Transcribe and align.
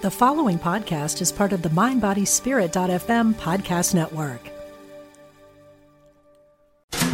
The 0.00 0.10
following 0.12 0.60
podcast 0.60 1.20
is 1.20 1.32
part 1.32 1.52
of 1.52 1.62
the 1.62 1.70
MindBodySpirit.fm 1.70 3.34
podcast 3.34 3.96
network. 3.96 4.38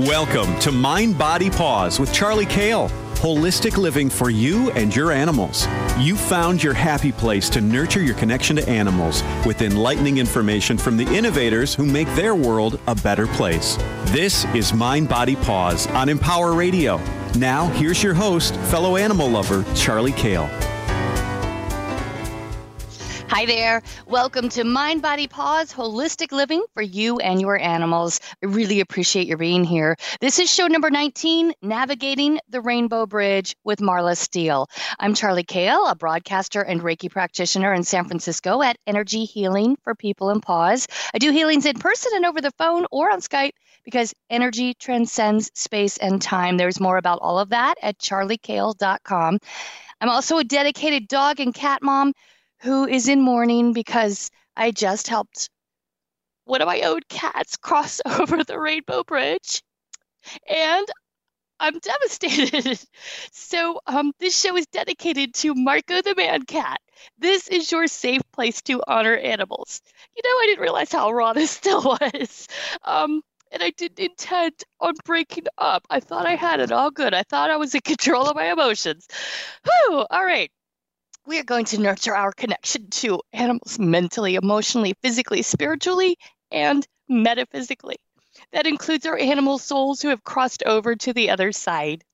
Welcome 0.01 0.59
to 0.59 0.71
Mind 0.71 1.17
Body 1.17 1.49
Paws 1.49 1.99
with 1.99 2.13
Charly 2.13 2.45
Kayle. 2.45 2.91
Holistic 3.15 3.79
living 3.79 4.11
for 4.11 4.29
you 4.29 4.71
and 4.73 4.95
your 4.95 5.13
animals. 5.13 5.67
You 5.97 6.15
found 6.15 6.63
your 6.63 6.75
happy 6.75 7.11
place 7.11 7.49
to 7.51 7.63
nurture 7.63 8.03
your 8.03 8.17
connection 8.17 8.57
to 8.57 8.69
animals 8.69 9.23
with 9.47 9.63
enlightening 9.63 10.19
information 10.19 10.77
from 10.77 10.99
the 10.99 11.07
innovators 11.07 11.75
who 11.75 11.87
make 11.87 12.09
their 12.09 12.35
world 12.35 12.79
a 12.87 12.95
better 12.95 13.27
place. 13.27 13.79
This 14.09 14.45
is 14.55 14.75
Mind 14.75 15.09
Body 15.09 15.37
Paws 15.37 15.87
on 15.87 16.11
Empower 16.11 16.53
Radio. 16.53 17.01
Now, 17.39 17.69
here's 17.69 18.03
your 18.03 18.13
host, 18.13 18.55
fellow 18.57 18.99
animal 18.99 19.31
lover, 19.31 19.65
Charly 19.75 20.13
Kayle. 20.13 20.51
Hi 23.29 23.47
there. 23.47 23.83
Welcome 24.07 24.49
to 24.51 24.65
Mind 24.65 25.03
Body 25.03 25.27
Paws 25.27 25.73
Holistic 25.73 26.31
Living 26.31 26.63
for 26.75 26.83
you 26.83 27.19
and 27.19 27.41
your 27.41 27.59
animals. 27.59 28.21
I 28.43 28.47
really 28.47 28.81
appreciate 28.81 29.27
your 29.27 29.39
being 29.39 29.65
here. 29.65 29.97
This 30.21 30.39
is 30.39 30.53
show 30.53 30.67
number 30.67 30.91
19 30.91 31.53
Navigating 31.63 32.39
the 32.49 32.61
Rainbow 32.61 33.07
Bridge 33.07 33.57
with 33.65 33.81
Marla 33.81 34.17
Steele. 34.17 34.69
I'm 35.01 35.15
Charly 35.15 35.47
Kayle, 35.47 35.87
a 35.87 35.97
broadcaster 35.97 36.61
and 36.61 36.83
Reiki 36.83 37.11
practitioner 37.11 37.73
in 37.73 37.83
San 37.83 38.05
Francisco 38.05 38.63
at 38.63 38.77
Energy 38.87 39.25
Healing 39.25 39.77
for 39.83 39.95
People 39.95 40.31
in 40.31 40.41
Paws. 40.41 40.87
I 41.13 41.19
do 41.19 41.33
healings 41.33 41.67
in 41.67 41.79
person 41.79 42.13
and 42.15 42.27
over 42.27 42.41
the 42.41 42.53
phone 42.53 42.87
or 42.93 43.11
on 43.11 43.21
Skype 43.21 43.53
because 43.85 44.15
energy 44.31 44.75
transcends 44.75 45.51
space 45.55 45.97
and 45.97 46.21
time. 46.21 46.57
There's 46.57 46.81
more 46.81 46.99
about 46.99 47.19
all 47.21 47.39
of 47.39 47.49
that 47.49 47.77
at 47.83 47.99
charlykayle.com. 47.99 49.39
I'm 50.01 50.09
also 50.09 50.39
a 50.39 50.45
dedicated 50.45 51.09
dog 51.09 51.41
and 51.41 51.55
cat 51.55 51.83
mom 51.83 52.13
who 52.65 52.87
is 52.87 53.09
in 53.09 53.21
mourning 53.21 53.75
because 53.75 54.31
I 54.57 54.71
just 54.71 55.07
helped 55.07 55.51
one 56.47 56.63
of 56.63 56.67
my 56.67 56.81
own 56.81 57.01
cats 57.11 57.57
cross 57.57 58.01
over 58.07 58.43
the 58.43 58.59
Rainbow 58.59 59.05
Bridge. 59.05 59.63
And 60.49 60.87
I'm 61.61 61.79
devastated. 61.79 62.81
so, 63.33 63.81
um, 63.87 64.13
this 64.19 64.39
show 64.39 64.57
is 64.57 64.67
dedicated 64.67 65.35
to 65.35 65.55
Marco 65.55 66.01
the 66.01 66.15
man 66.17 66.45
cat. 66.45 66.81
This 67.19 67.49
is 67.49 67.71
your 67.71 67.87
safe 67.87 68.23
place 68.33 68.63
to 68.63 68.83
honor 68.87 69.15
animals. 69.15 69.83
You 70.17 70.23
know, 70.25 70.31
I 70.31 70.47
didn't 70.47 70.63
realize 70.63 70.91
how 70.91 71.11
raw 71.13 71.35
this 71.35 71.51
still 71.63 71.83
was. 71.83 72.49
Um, 72.83 73.21
and 73.53 73.63
I 73.63 73.71
didn't 73.77 74.01
intend 74.01 74.55
on 74.81 74.95
breaking 75.05 75.45
up. 75.59 75.87
I 75.91 76.01
thought 76.01 76.27
I 76.27 76.35
had 76.35 76.61
it 76.61 76.73
all 76.73 76.91
good. 76.91 77.13
I 77.13 77.25
thought 77.25 77.51
I 77.51 77.59
was 77.59 77.75
in 77.75 77.83
control 77.83 78.27
of 78.27 78.37
my 78.37 78.51
emotions. 78.51 79.07
Whew, 79.65 80.07
all 80.11 80.25
right 80.25 80.51
we 81.27 81.39
are 81.39 81.45
going 81.45 81.65
to 81.67 81.81
nurture 81.81 82.15
our 82.15 82.33
connection 82.33 82.91
to 82.91 83.21
animals 83.33 83.79
mentally, 83.79 84.35
emotionally, 84.35 84.95
physically, 85.03 85.43
spiritually, 85.43 86.17
and 86.51 86.87
metaphysically. 87.09 87.97
That 88.53 88.67
includes 88.67 89.07
our 89.07 89.19
animal 89.19 89.59
souls 89.59 90.03
who 90.03 90.09
have 90.09 90.25
crossed 90.25 90.63
over 90.65 90.97
to 90.97 91.13
the 91.13 91.31
other 91.31 91.53
side 91.53 92.05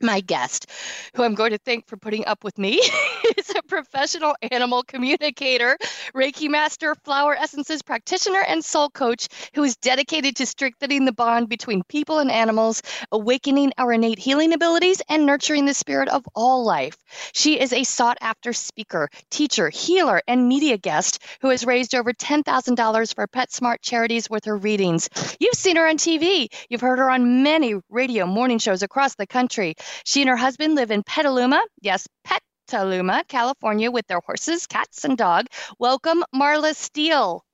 my 0.00 0.20
guest, 0.20 0.70
who 1.14 1.22
I'm 1.22 1.34
going 1.34 1.52
to 1.52 1.58
thank 1.58 1.86
for 1.86 1.96
putting 1.96 2.26
up 2.26 2.44
with 2.44 2.58
me, 2.58 2.74
is 3.38 3.50
a 3.56 3.62
professional 3.62 4.34
animal 4.42 4.82
communicator, 4.82 5.76
Reiki 6.14 6.48
master, 6.48 6.94
flower 6.94 7.34
essences 7.34 7.82
practitioner, 7.82 8.40
and 8.46 8.64
soul 8.64 8.90
coach 8.90 9.28
who 9.54 9.62
is 9.64 9.76
dedicated 9.76 10.36
to 10.36 10.46
strengthening 10.46 11.04
the 11.04 11.12
bond 11.12 11.48
between 11.48 11.82
people 11.84 12.18
and 12.18 12.30
animals, 12.30 12.82
awakening 13.12 13.72
our 13.78 13.92
innate 13.92 14.18
healing 14.18 14.52
abilities, 14.52 15.00
and 15.08 15.24
nurturing 15.24 15.64
the 15.64 15.74
spirit 15.74 16.08
of 16.08 16.24
all 16.34 16.64
life. 16.64 16.96
She 17.32 17.58
is 17.58 17.72
a 17.72 17.84
sought 17.84 18.18
after 18.20 18.52
speaker, 18.52 19.08
teacher, 19.30 19.70
healer, 19.70 20.22
and 20.26 20.48
media 20.48 20.76
guest 20.76 21.22
who 21.40 21.48
has 21.50 21.64
raised 21.64 21.94
over 21.94 22.12
$10,000 22.12 23.14
for 23.14 23.26
PetSmart 23.26 23.78
charities 23.80 24.28
with 24.28 24.44
her 24.44 24.56
readings. 24.56 25.08
You've 25.40 25.54
seen 25.54 25.76
her 25.76 25.86
on 25.86 25.96
TV, 25.96 26.48
you've 26.68 26.80
heard 26.80 26.98
her 26.98 27.10
on 27.10 27.42
many 27.42 27.74
radio 27.90 28.26
morning 28.26 28.58
shows 28.58 28.82
across 28.82 29.14
the 29.14 29.26
country. 29.26 29.74
She 30.04 30.22
and 30.22 30.30
her 30.30 30.36
husband 30.36 30.74
live 30.74 30.90
in 30.90 31.02
Petaluma, 31.02 31.62
yes, 31.80 32.08
Petaluma, 32.24 33.24
California, 33.28 33.90
with 33.90 34.06
their 34.06 34.20
horses, 34.24 34.66
cats, 34.66 35.04
and 35.04 35.16
dog. 35.16 35.46
Welcome, 35.78 36.24
Marla 36.34 36.74
Steele. 36.74 37.44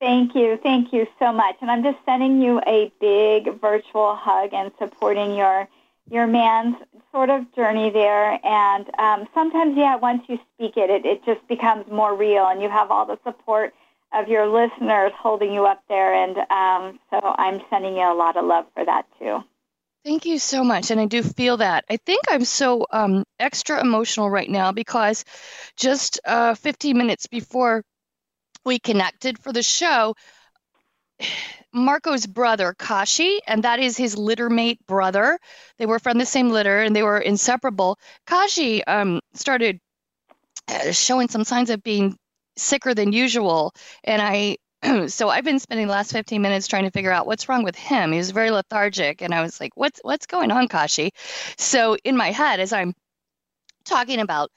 Thank 0.00 0.34
you. 0.34 0.58
Thank 0.62 0.92
you 0.92 1.06
so 1.18 1.32
much. 1.32 1.56
And 1.60 1.70
I'm 1.70 1.84
just 1.84 1.98
sending 2.04 2.42
you 2.42 2.60
a 2.66 2.92
big 3.00 3.60
virtual 3.60 4.16
hug 4.16 4.52
and 4.52 4.72
supporting 4.78 5.36
your 5.36 5.68
your 6.10 6.26
man's 6.26 6.74
sort 7.12 7.30
of 7.30 7.54
journey 7.54 7.88
there. 7.90 8.38
And 8.44 8.86
um, 8.98 9.28
sometimes, 9.32 9.76
yeah, 9.76 9.94
once 9.94 10.24
you 10.28 10.40
speak 10.54 10.76
it, 10.76 10.90
it, 10.90 11.06
it 11.06 11.24
just 11.24 11.46
becomes 11.46 11.86
more 11.90 12.16
real, 12.16 12.46
and 12.46 12.60
you 12.60 12.68
have 12.68 12.90
all 12.90 13.06
the 13.06 13.18
support 13.24 13.74
of 14.12 14.28
your 14.28 14.46
listeners 14.46 15.12
holding 15.16 15.52
you 15.52 15.66
up 15.66 15.82
there. 15.88 16.12
And 16.12 16.36
um, 16.50 16.98
so 17.10 17.34
I'm 17.38 17.60
sending 17.70 17.96
you 17.96 18.12
a 18.12 18.14
lot 18.14 18.36
of 18.36 18.44
love 18.44 18.66
for 18.74 18.84
that 18.84 19.06
too. 19.18 19.44
Thank 20.04 20.26
you 20.26 20.38
so 20.38 20.64
much. 20.64 20.90
And 20.90 21.00
I 21.00 21.06
do 21.06 21.22
feel 21.22 21.58
that. 21.58 21.84
I 21.88 21.96
think 21.96 22.22
I'm 22.28 22.44
so 22.44 22.86
um, 22.90 23.24
extra 23.38 23.80
emotional 23.80 24.28
right 24.30 24.50
now 24.50 24.72
because 24.72 25.24
just 25.76 26.18
uh, 26.24 26.54
15 26.54 26.96
minutes 26.98 27.26
before 27.28 27.84
we 28.64 28.78
connected 28.78 29.38
for 29.38 29.52
the 29.52 29.62
show, 29.62 30.14
Marco's 31.72 32.26
brother, 32.26 32.74
Kashi, 32.78 33.40
and 33.46 33.64
that 33.64 33.80
is 33.80 33.96
his 33.96 34.16
littermate 34.16 34.78
brother. 34.86 35.38
They 35.78 35.86
were 35.86 35.98
from 35.98 36.18
the 36.18 36.26
same 36.26 36.50
litter 36.50 36.80
and 36.82 36.94
they 36.94 37.02
were 37.02 37.18
inseparable. 37.18 37.98
Kashi 38.26 38.84
um, 38.84 39.20
started 39.34 39.80
uh, 40.68 40.92
showing 40.92 41.28
some 41.28 41.44
signs 41.44 41.70
of 41.70 41.82
being 41.82 42.16
sicker 42.56 42.94
than 42.94 43.12
usual. 43.12 43.74
And 44.04 44.22
I 44.22 44.58
so 45.08 45.28
I've 45.28 45.44
been 45.44 45.60
spending 45.60 45.86
the 45.86 45.92
last 45.92 46.12
15 46.12 46.42
minutes 46.42 46.66
trying 46.66 46.84
to 46.84 46.90
figure 46.90 47.12
out 47.12 47.26
what's 47.26 47.48
wrong 47.48 47.62
with 47.62 47.76
him. 47.76 48.12
He 48.12 48.18
was 48.18 48.30
very 48.30 48.50
lethargic, 48.50 49.22
and 49.22 49.32
I 49.34 49.42
was 49.42 49.60
like, 49.60 49.76
"What's 49.76 50.00
what's 50.02 50.26
going 50.26 50.50
on, 50.50 50.68
Kashi?" 50.68 51.12
So 51.56 51.96
in 52.04 52.16
my 52.16 52.32
head, 52.32 52.60
as 52.60 52.72
I'm 52.72 52.94
talking 53.84 54.20
about, 54.20 54.50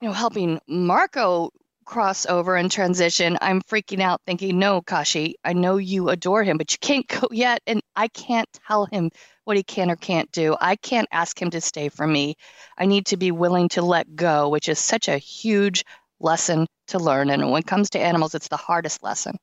you 0.00 0.08
know, 0.08 0.14
helping 0.14 0.60
Marco 0.66 1.50
cross 1.84 2.26
over 2.26 2.56
and 2.56 2.70
transition, 2.70 3.38
I'm 3.40 3.60
freaking 3.62 4.00
out, 4.00 4.22
thinking, 4.26 4.58
"No, 4.58 4.80
Kashi, 4.80 5.36
I 5.44 5.52
know 5.52 5.76
you 5.76 6.08
adore 6.08 6.44
him, 6.44 6.56
but 6.56 6.72
you 6.72 6.78
can't 6.80 7.06
go 7.06 7.28
yet, 7.32 7.60
and 7.66 7.82
I 7.94 8.08
can't 8.08 8.48
tell 8.66 8.86
him 8.86 9.10
what 9.44 9.56
he 9.58 9.62
can 9.62 9.90
or 9.90 9.96
can't 9.96 10.30
do. 10.32 10.56
I 10.60 10.76
can't 10.76 11.08
ask 11.12 11.40
him 11.40 11.50
to 11.50 11.60
stay 11.60 11.88
for 11.90 12.06
me. 12.06 12.36
I 12.78 12.86
need 12.86 13.06
to 13.06 13.16
be 13.18 13.32
willing 13.32 13.68
to 13.70 13.82
let 13.82 14.16
go, 14.16 14.48
which 14.48 14.68
is 14.68 14.78
such 14.78 15.08
a 15.08 15.18
huge 15.18 15.84
lesson 16.20 16.66
to 16.88 16.98
learn. 16.98 17.30
And 17.30 17.50
when 17.50 17.60
it 17.60 17.66
comes 17.66 17.90
to 17.90 18.00
animals, 18.00 18.34
it's 18.34 18.48
the 18.48 18.56
hardest 18.56 19.02
lesson." 19.02 19.36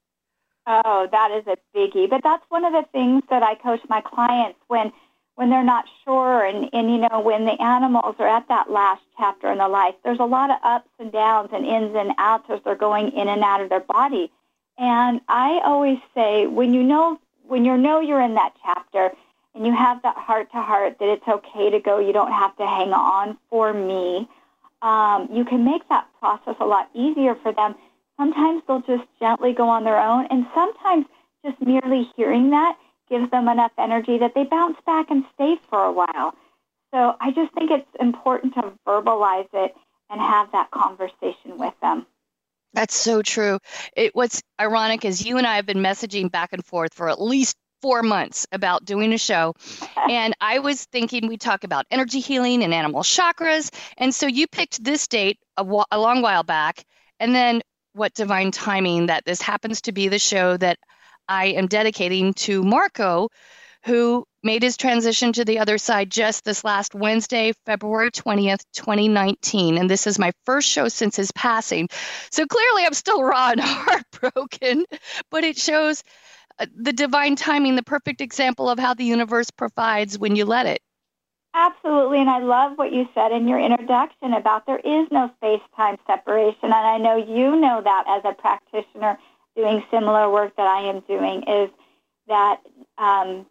Oh, 0.68 1.08
that 1.12 1.32
is 1.32 1.46
a 1.48 1.58
biggie. 1.78 2.10
But 2.10 2.22
that's 2.24 2.44
one 2.50 2.66
of 2.66 2.74
the 2.74 2.86
things 2.92 3.24
that 3.30 3.44
I 3.44 3.56
coach 3.56 3.82
my 3.90 4.02
clients 4.02 4.60
when 4.68 4.92
when 5.36 5.50
they're 5.50 5.64
not 5.64 5.86
sure 6.04 6.46
and, 6.46 6.70
and 6.74 6.90
you 6.90 6.98
know 6.98 7.20
when 7.20 7.46
the 7.46 7.62
animals 7.62 8.16
are 8.20 8.28
at 8.28 8.48
that 8.48 8.70
last 8.72 9.02
chapter 9.18 9.52
in 9.52 9.58
their 9.58 9.70
life 9.70 9.94
there's 10.04 10.20
a 10.20 10.26
lot 10.26 10.50
of 10.50 10.58
ups 10.64 10.90
and 11.00 11.12
downs 11.12 11.50
and 11.54 11.66
ins 11.66 11.96
and 11.96 12.12
outs 12.18 12.46
as 12.50 12.60
they're 12.64 12.76
going 12.76 13.10
in 13.12 13.28
and 13.28 13.44
out 13.44 13.62
of 13.62 13.70
their 13.70 13.82
body 13.82 14.32
and 14.78 15.22
i 15.28 15.60
always 15.64 15.98
say 16.14 16.48
when 16.48 16.74
you 16.74 16.82
know 16.82 17.20
when 17.48 17.66
you 17.66 17.78
know 17.78 18.00
you're 18.00 18.22
in 18.22 18.36
that 18.36 18.54
chapter 18.64 19.12
and 19.54 19.66
you 19.66 19.74
have 19.76 20.02
that 20.04 20.18
heart 20.18 20.50
to 20.52 20.62
heart 20.62 20.98
that 21.00 21.10
it's 21.10 21.28
okay 21.28 21.70
to 21.70 21.80
go 21.80 22.00
you 22.00 22.14
don't 22.14 22.32
have 22.32 22.56
to 22.58 22.66
hang 22.66 22.94
on 22.94 23.38
for 23.50 23.74
me 23.74 24.28
um, 24.82 25.28
you 25.32 25.44
can 25.46 25.66
make 25.66 25.88
that 25.90 26.08
process 26.20 26.56
a 26.60 26.66
lot 26.66 26.90
easier 26.94 27.36
for 27.36 27.52
them 27.52 27.76
Sometimes 28.18 28.64
they'll 28.68 28.82
just 28.82 29.08
gently 29.20 29.54
go 29.54 29.68
on 29.68 29.84
their 29.84 30.00
own, 30.00 30.28
and 30.30 30.46
sometimes 30.54 31.06
just 31.46 31.62
merely 31.62 32.10
hearing 32.16 32.50
that 32.52 32.78
gives 33.10 33.30
them 33.32 33.48
enough 33.48 33.72
energy 33.78 34.18
that 34.18 34.34
they 34.34 34.44
bounce 34.44 34.78
back 34.86 35.12
and 35.12 35.26
stay 35.36 35.58
for 35.70 35.84
a 35.84 35.92
while. 35.92 36.34
So 36.94 37.16
I 37.20 37.32
just 37.32 37.54
think 37.54 37.72
it's 37.72 37.88
important 38.00 38.54
to 38.56 38.74
verbalize 38.88 39.48
it 39.54 39.76
and 40.10 40.22
have 40.22 40.52
that 40.54 40.72
conversation 40.72 41.58
with 41.58 41.74
them. 41.82 42.06
That's 42.74 42.96
so 42.96 43.22
true. 43.22 43.60
It, 43.96 44.16
what's 44.16 44.42
ironic 44.60 45.06
is 45.06 45.26
you 45.26 45.38
and 45.38 45.48
I 45.48 45.56
have 45.56 45.66
been 45.66 45.78
messaging 45.78 46.32
back 46.32 46.52
and 46.52 46.64
forth 46.66 46.94
for 46.94 47.10
at 47.10 47.22
least 47.22 47.56
four 47.82 48.02
months 48.04 48.48
about 48.52 48.86
doing 48.86 49.14
a 49.14 49.18
show. 49.18 49.54
And 50.08 50.36
I 50.40 50.60
was 50.60 50.86
thinking 50.86 51.26
we'd 51.28 51.42
talk 51.42 51.64
about 51.64 51.88
energy 51.90 52.20
healing 52.20 52.64
and 52.64 52.76
animal 52.76 53.02
chakras. 53.02 53.74
And 53.98 54.14
so 54.14 54.28
you 54.28 54.46
picked 54.46 54.84
this 54.84 55.08
date 55.08 55.40
a, 55.58 55.66
a 55.90 56.00
long 56.00 56.22
while 56.22 56.44
back. 56.44 56.86
And 57.20 57.34
then 57.34 57.64
what 57.96 58.14
divine 58.14 58.52
timing 58.52 59.08
that 59.08 59.26
this 59.26 59.42
happens 59.42 59.82
to 59.82 59.92
be 59.92 60.08
the 60.10 60.20
show 60.20 60.58
that 60.58 60.78
I 61.28 61.48
am 61.48 61.68
dedicating 61.68 62.34
to 62.36 62.64
Marco, 62.64 63.30
who 63.86 64.26
made 64.44 64.64
his 64.64 64.78
transition 64.78 65.34
to 65.34 65.46
the 65.46 65.60
other 65.60 65.78
side 65.78 66.12
just 66.12 66.44
this 66.44 66.64
last 66.64 66.94
Wednesday, 66.94 67.54
February 67.66 68.12
20th, 68.12 68.64
2019. 68.74 69.78
And 69.78 69.90
this 69.90 70.08
is 70.08 70.20
my 70.20 70.32
first 70.46 70.70
show 70.70 70.88
since 70.88 71.16
his 71.16 71.32
passing. 71.32 71.88
So 72.32 72.46
clearly 72.46 72.86
I'm 72.86 72.94
still 72.94 73.24
raw 73.24 73.52
and 73.52 73.62
heartbroken, 73.64 74.86
but 75.32 75.44
it 75.44 75.58
shows 75.58 76.04
uh, 76.60 76.66
the 76.76 76.94
divine 76.94 77.36
timing, 77.36 77.76
the 77.76 77.84
perfect 77.84 78.22
example 78.22 78.70
of 78.70 78.78
how 78.78 78.94
the 78.94 79.06
universe 79.06 79.52
provides 79.52 80.20
when 80.20 80.36
you 80.36 80.46
let 80.46 80.66
it. 80.66 80.82
Absolutely, 81.58 82.20
and 82.20 82.30
I 82.30 82.40
love 82.40 82.78
what 82.78 82.92
you 82.92 83.08
said 83.16 83.32
in 83.32 83.48
your 83.48 83.60
introduction 83.60 84.34
about 84.34 84.66
there 84.66 84.80
is 84.80 85.08
no 85.10 85.32
space 85.38 85.62
time 85.74 85.98
separation. 86.06 86.66
And 86.66 86.74
I 86.74 86.98
know 86.98 87.16
you 87.16 87.56
know 87.56 87.82
that 87.82 88.04
as 88.10 88.24
a 88.26 88.34
practitioner 88.34 89.18
doing 89.56 89.82
similar 89.90 90.30
work 90.30 90.54
that 90.58 90.68
I 90.68 90.82
am 90.90 91.00
doing, 91.08 91.44
is 91.48 91.70
that 92.28 92.60
um, 92.98 93.46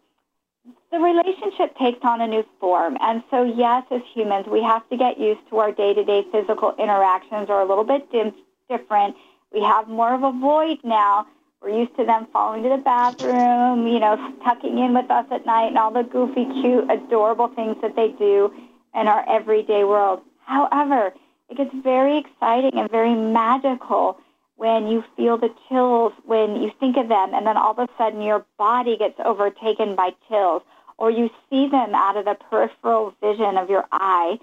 the 0.91 0.99
relationship 0.99 1.75
takes 1.79 1.97
on 2.03 2.21
a 2.21 2.27
new 2.27 2.45
form. 2.59 2.95
And 3.01 3.23
so, 3.31 3.43
yes, 3.43 3.83
as 3.89 4.01
humans, 4.13 4.45
we 4.47 4.61
have 4.61 4.87
to 4.89 4.97
get 4.97 5.19
used 5.19 5.41
to 5.49 5.57
our 5.57 5.71
day 5.71 5.95
to 5.95 6.03
day 6.03 6.23
physical 6.31 6.75
interactions 6.77 7.49
are 7.49 7.61
a 7.61 7.65
little 7.65 7.83
bit 7.83 8.11
dim- 8.11 8.35
different. 8.69 9.15
We 9.51 9.63
have 9.63 9.87
more 9.87 10.13
of 10.13 10.21
a 10.21 10.31
void 10.31 10.77
now 10.83 11.25
we're 11.65 11.79
used 11.79 11.95
to 11.97 12.05
them 12.05 12.27
falling 12.31 12.61
to 12.61 12.69
the 12.69 12.77
bathroom, 12.77 13.87
you 13.87 13.99
know, 13.99 14.15
tucking 14.43 14.77
in 14.77 14.93
with 14.93 15.09
us 15.09 15.25
at 15.31 15.45
night 15.47 15.67
and 15.67 15.77
all 15.79 15.91
the 15.91 16.03
goofy, 16.03 16.45
cute, 16.61 16.89
adorable 16.91 17.47
things 17.47 17.75
that 17.81 17.95
they 17.95 18.09
do 18.19 18.53
in 18.93 19.07
our 19.07 19.27
everyday 19.27 19.83
world. 19.83 20.21
However, 20.45 21.11
it 21.49 21.57
gets 21.57 21.71
very 21.83 22.19
exciting 22.19 22.71
and 22.75 22.89
very 22.89 23.15
magical 23.15 24.19
when 24.57 24.87
you 24.87 25.03
feel 25.17 25.37
the 25.37 25.49
chills 25.67 26.13
when 26.25 26.55
you 26.61 26.71
think 26.79 26.97
of 26.97 27.09
them, 27.09 27.33
and 27.33 27.45
then 27.45 27.57
all 27.57 27.71
of 27.71 27.79
a 27.79 27.89
sudden 27.97 28.21
your 28.21 28.45
body 28.57 28.95
gets 28.95 29.19
overtaken 29.25 29.95
by 29.95 30.11
chills, 30.29 30.61
or 30.97 31.09
you 31.09 31.29
see 31.49 31.67
them 31.67 31.93
out 31.95 32.15
of 32.15 32.25
the 32.25 32.35
peripheral 32.49 33.13
vision 33.21 33.57
of 33.57 33.69
your 33.69 33.85
eye. 33.91 34.37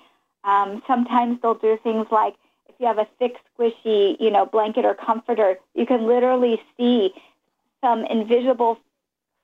Um, 0.44 0.82
sometimes 0.88 1.38
they'll 1.40 1.54
do 1.54 1.78
things 1.82 2.08
like 2.10 2.34
you 2.82 2.88
have 2.88 2.98
a 2.98 3.06
thick, 3.18 3.36
squishy, 3.56 4.20
you 4.20 4.30
know, 4.30 4.44
blanket 4.44 4.84
or 4.84 4.94
comforter, 4.94 5.56
you 5.74 5.86
can 5.86 6.06
literally 6.06 6.60
see 6.76 7.14
some 7.82 8.04
invisible 8.04 8.78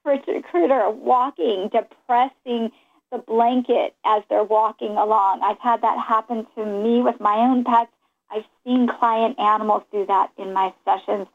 critter 0.02 0.90
walking, 0.90 1.68
depressing 1.68 2.70
the 3.10 3.18
blanket 3.18 3.94
as 4.04 4.22
they're 4.28 4.44
walking 4.44 4.96
along. 4.96 5.40
I've 5.42 5.58
had 5.58 5.82
that 5.82 5.98
happen 5.98 6.46
to 6.56 6.64
me 6.64 7.02
with 7.02 7.20
my 7.20 7.36
own 7.36 7.64
pets. 7.64 7.90
I've 8.30 8.44
seen 8.64 8.88
client 8.88 9.38
animals 9.38 9.82
do 9.92 10.04
that 10.06 10.30
in 10.36 10.52
my 10.52 10.74
sessions. 10.84 11.26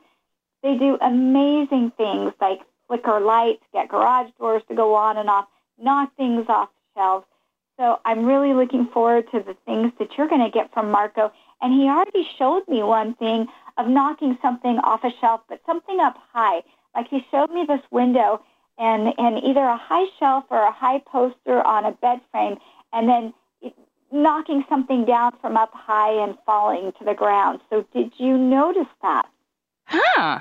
They 0.61 0.77
do 0.77 0.97
amazing 1.01 1.91
things 1.97 2.33
like 2.39 2.59
flicker 2.87 3.19
lights, 3.19 3.63
get 3.73 3.89
garage 3.89 4.29
doors 4.39 4.61
to 4.69 4.75
go 4.75 4.93
on 4.95 5.17
and 5.17 5.29
off, 5.29 5.47
knock 5.79 6.15
things 6.15 6.45
off 6.47 6.69
shelves. 6.95 7.25
So 7.77 7.99
I'm 8.05 8.25
really 8.25 8.53
looking 8.53 8.87
forward 8.93 9.25
to 9.31 9.39
the 9.39 9.55
things 9.65 9.91
that 9.99 10.09
you're 10.17 10.27
going 10.27 10.43
to 10.43 10.51
get 10.51 10.71
from 10.73 10.91
Marco. 10.91 11.31
And 11.63 11.73
he 11.73 11.87
already 11.87 12.27
showed 12.37 12.67
me 12.67 12.83
one 12.83 13.15
thing 13.15 13.47
of 13.77 13.87
knocking 13.87 14.37
something 14.41 14.77
off 14.79 15.03
a 15.05 15.11
shelf, 15.21 15.41
but 15.47 15.61
something 15.65 15.99
up 16.01 16.17
high. 16.33 16.61
Like 16.93 17.07
he 17.07 17.25
showed 17.31 17.51
me 17.51 17.65
this 17.65 17.81
window 17.89 18.43
and, 18.77 19.13
and 19.17 19.41
either 19.43 19.61
a 19.61 19.77
high 19.77 20.05
shelf 20.19 20.43
or 20.49 20.61
a 20.61 20.71
high 20.71 20.99
poster 20.99 21.65
on 21.65 21.85
a 21.85 21.93
bed 21.93 22.19
frame, 22.31 22.57
and 22.91 23.07
then 23.07 23.33
it, 23.61 23.73
knocking 24.11 24.65
something 24.67 25.05
down 25.05 25.31
from 25.41 25.55
up 25.55 25.71
high 25.73 26.11
and 26.11 26.37
falling 26.45 26.91
to 26.99 27.05
the 27.05 27.13
ground. 27.13 27.61
So 27.69 27.85
did 27.93 28.11
you 28.17 28.37
notice 28.37 28.91
that? 29.01 29.25
Huh. 29.85 30.39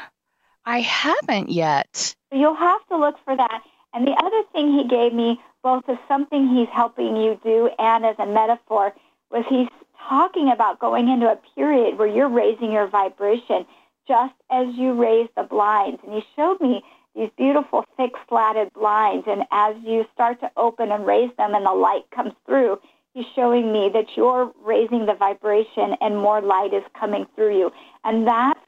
I 0.64 0.80
haven't 0.80 1.50
yet. 1.50 2.14
You'll 2.32 2.54
have 2.54 2.84
to 2.88 2.96
look 2.96 3.16
for 3.24 3.36
that. 3.36 3.62
And 3.94 4.06
the 4.06 4.12
other 4.12 4.42
thing 4.52 4.72
he 4.72 4.88
gave 4.88 5.12
me, 5.12 5.40
both 5.62 5.88
as 5.88 5.98
something 6.08 6.48
he's 6.48 6.68
helping 6.72 7.16
you 7.16 7.38
do 7.44 7.70
and 7.78 8.04
as 8.04 8.16
a 8.18 8.26
metaphor, 8.26 8.92
was 9.30 9.44
he's 9.48 9.68
talking 10.08 10.50
about 10.50 10.78
going 10.78 11.08
into 11.08 11.26
a 11.26 11.38
period 11.54 11.98
where 11.98 12.08
you're 12.08 12.28
raising 12.28 12.72
your 12.72 12.86
vibration 12.86 13.66
just 14.08 14.34
as 14.50 14.66
you 14.74 14.92
raise 14.94 15.28
the 15.36 15.42
blinds. 15.42 16.00
And 16.04 16.14
he 16.14 16.24
showed 16.36 16.60
me 16.60 16.82
these 17.14 17.30
beautiful 17.36 17.84
thick 17.96 18.12
slatted 18.28 18.72
blinds. 18.72 19.26
And 19.28 19.44
as 19.50 19.76
you 19.84 20.04
start 20.12 20.40
to 20.40 20.50
open 20.56 20.90
and 20.90 21.06
raise 21.06 21.30
them 21.36 21.54
and 21.54 21.64
the 21.64 21.72
light 21.72 22.04
comes 22.14 22.32
through, 22.46 22.78
he's 23.14 23.26
showing 23.34 23.72
me 23.72 23.90
that 23.92 24.16
you're 24.16 24.52
raising 24.64 25.06
the 25.06 25.14
vibration 25.14 25.96
and 26.00 26.16
more 26.16 26.40
light 26.40 26.72
is 26.72 26.82
coming 26.98 27.26
through 27.34 27.58
you. 27.58 27.72
And 28.04 28.26
that's 28.26 28.60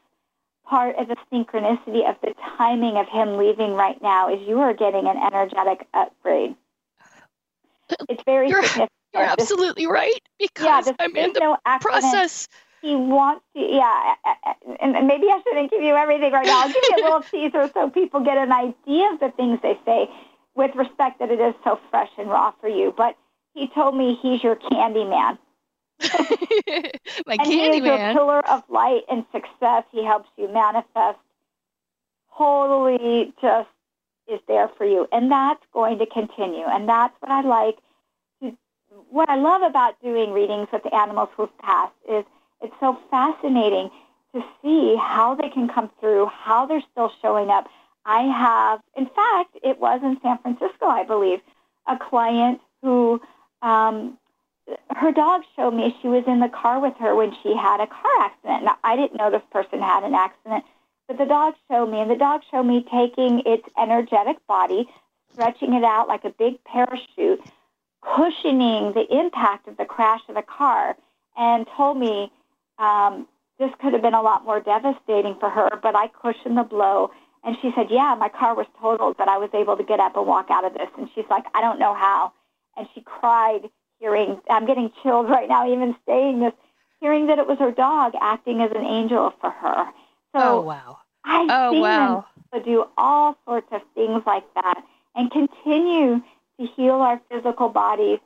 part 0.66 0.96
of 0.96 1.08
the 1.08 1.16
synchronicity 1.32 2.08
of 2.08 2.16
the 2.22 2.34
timing 2.56 2.96
of 2.96 3.06
him 3.08 3.36
leaving 3.36 3.74
right 3.74 4.00
now 4.02 4.32
is 4.32 4.40
you 4.46 4.60
are 4.60 4.74
getting 4.74 5.06
an 5.06 5.16
energetic 5.16 5.86
upgrade. 5.94 6.54
It's 8.08 8.22
very 8.24 8.48
you're, 8.48 8.62
significant. 8.62 8.93
You're 9.14 9.22
absolutely 9.22 9.86
right 9.86 10.20
because 10.38 10.86
yeah, 10.86 10.92
I'm 10.98 11.16
in 11.16 11.32
the 11.32 11.40
no 11.40 11.56
process. 11.80 12.48
He 12.82 12.94
wants 12.94 13.42
to, 13.56 13.62
yeah, 13.62 14.14
and 14.80 15.06
maybe 15.06 15.26
I 15.30 15.40
shouldn't 15.42 15.70
give 15.70 15.82
you 15.82 15.94
everything 15.94 16.32
right 16.32 16.44
now. 16.44 16.62
I'll 16.62 16.68
give 16.68 16.82
you 16.90 16.96
a 16.96 17.02
little 17.02 17.22
teaser 17.30 17.70
so 17.72 17.88
people 17.88 18.20
get 18.20 18.36
an 18.36 18.52
idea 18.52 19.10
of 19.10 19.20
the 19.20 19.32
things 19.36 19.58
they 19.62 19.78
say 19.86 20.10
with 20.54 20.74
respect 20.74 21.18
that 21.20 21.30
it 21.30 21.40
is 21.40 21.54
so 21.64 21.80
fresh 21.90 22.10
and 22.18 22.28
raw 22.28 22.52
for 22.60 22.68
you. 22.68 22.92
But 22.94 23.16
he 23.54 23.68
told 23.68 23.96
me 23.96 24.18
he's 24.20 24.42
your 24.42 24.56
candy 24.56 25.04
man. 25.04 25.38
My 27.26 27.34
and 27.34 27.40
candy 27.40 27.54
he 27.54 27.76
is 27.78 27.82
man. 27.82 28.00
your 28.00 28.12
pillar 28.12 28.46
of 28.50 28.64
light 28.68 29.02
and 29.08 29.24
success. 29.32 29.84
He 29.90 30.04
helps 30.04 30.28
you 30.36 30.48
manifest. 30.48 31.18
Totally 32.36 33.32
just 33.40 33.68
is 34.26 34.40
there 34.48 34.68
for 34.76 34.84
you. 34.84 35.06
And 35.12 35.30
that's 35.30 35.64
going 35.72 35.98
to 35.98 36.06
continue. 36.06 36.66
And 36.66 36.88
that's 36.88 37.14
what 37.20 37.30
I 37.30 37.42
like 37.42 37.76
what 39.14 39.30
I 39.30 39.36
love 39.36 39.62
about 39.62 39.94
doing 40.02 40.32
readings 40.32 40.66
with 40.72 40.82
the 40.82 40.92
animals 40.92 41.28
who've 41.36 41.56
passed 41.58 41.94
is 42.10 42.24
it's 42.60 42.74
so 42.80 42.98
fascinating 43.12 43.88
to 44.34 44.42
see 44.60 44.96
how 44.96 45.36
they 45.36 45.48
can 45.50 45.68
come 45.68 45.88
through, 46.00 46.26
how 46.26 46.66
they're 46.66 46.82
still 46.90 47.12
showing 47.22 47.48
up. 47.48 47.68
I 48.04 48.22
have, 48.22 48.80
in 48.96 49.06
fact, 49.06 49.56
it 49.62 49.78
was 49.78 50.00
in 50.02 50.18
San 50.20 50.38
Francisco, 50.38 50.86
I 50.86 51.04
believe, 51.04 51.38
a 51.86 51.96
client 51.96 52.60
who 52.82 53.22
um, 53.62 54.18
her 54.90 55.12
dog 55.12 55.42
showed 55.54 55.74
me 55.74 55.96
she 56.02 56.08
was 56.08 56.24
in 56.26 56.40
the 56.40 56.48
car 56.48 56.80
with 56.80 56.94
her 56.98 57.14
when 57.14 57.32
she 57.40 57.54
had 57.56 57.80
a 57.80 57.86
car 57.86 58.18
accident. 58.18 58.64
Now, 58.64 58.78
I 58.82 58.96
didn't 58.96 59.16
know 59.16 59.30
this 59.30 59.42
person 59.52 59.78
had 59.80 60.02
an 60.02 60.14
accident, 60.14 60.64
but 61.06 61.18
the 61.18 61.24
dog 61.24 61.54
showed 61.70 61.86
me, 61.86 62.00
and 62.00 62.10
the 62.10 62.16
dog 62.16 62.40
showed 62.50 62.64
me 62.64 62.84
taking 62.90 63.42
its 63.46 63.68
energetic 63.78 64.44
body, 64.48 64.88
stretching 65.32 65.74
it 65.74 65.84
out 65.84 66.08
like 66.08 66.24
a 66.24 66.30
big 66.30 66.62
parachute, 66.64 67.40
cushioning 68.04 68.92
the 68.92 69.06
impact 69.10 69.68
of 69.68 69.76
the 69.76 69.84
crash 69.84 70.20
of 70.28 70.34
the 70.34 70.42
car 70.42 70.96
and 71.36 71.66
told 71.76 71.98
me 71.98 72.30
um, 72.78 73.26
this 73.58 73.70
could 73.80 73.92
have 73.92 74.02
been 74.02 74.14
a 74.14 74.22
lot 74.22 74.44
more 74.44 74.60
devastating 74.60 75.36
for 75.38 75.48
her, 75.48 75.70
but 75.82 75.94
I 75.94 76.08
cushioned 76.08 76.56
the 76.56 76.62
blow. 76.62 77.10
And 77.44 77.56
she 77.60 77.72
said, 77.74 77.88
Yeah, 77.90 78.16
my 78.18 78.28
car 78.28 78.54
was 78.54 78.66
totaled, 78.80 79.16
but 79.16 79.28
I 79.28 79.38
was 79.38 79.50
able 79.52 79.76
to 79.76 79.84
get 79.84 80.00
up 80.00 80.16
and 80.16 80.26
walk 80.26 80.50
out 80.50 80.64
of 80.64 80.74
this. 80.74 80.88
And 80.98 81.08
she's 81.14 81.26
like, 81.28 81.44
I 81.54 81.60
don't 81.60 81.78
know 81.78 81.94
how. 81.94 82.32
And 82.76 82.88
she 82.94 83.02
cried 83.02 83.68
hearing, 84.00 84.40
I'm 84.48 84.66
getting 84.66 84.90
chilled 85.02 85.28
right 85.28 85.48
now, 85.48 85.70
even 85.70 85.94
saying 86.06 86.40
this, 86.40 86.52
hearing 87.00 87.26
that 87.26 87.38
it 87.38 87.46
was 87.46 87.58
her 87.58 87.70
dog 87.70 88.14
acting 88.20 88.60
as 88.60 88.70
an 88.72 88.84
angel 88.84 89.32
for 89.40 89.50
her. 89.50 89.84
So 90.34 90.40
oh, 90.40 90.60
wow. 90.62 90.98
I 91.24 91.46
oh, 91.50 91.80
wow. 91.80 92.26
them 92.52 92.62
do 92.64 92.86
all 92.96 93.36
sorts 93.46 93.68
of 93.72 93.82
things 93.94 94.22
like 94.26 94.44
that 94.54 94.82
and 95.14 95.30
continue 95.30 96.22
to 96.60 96.66
heal 96.76 96.94
our 96.94 97.20
physical 97.30 97.68
bodies, 97.68 98.18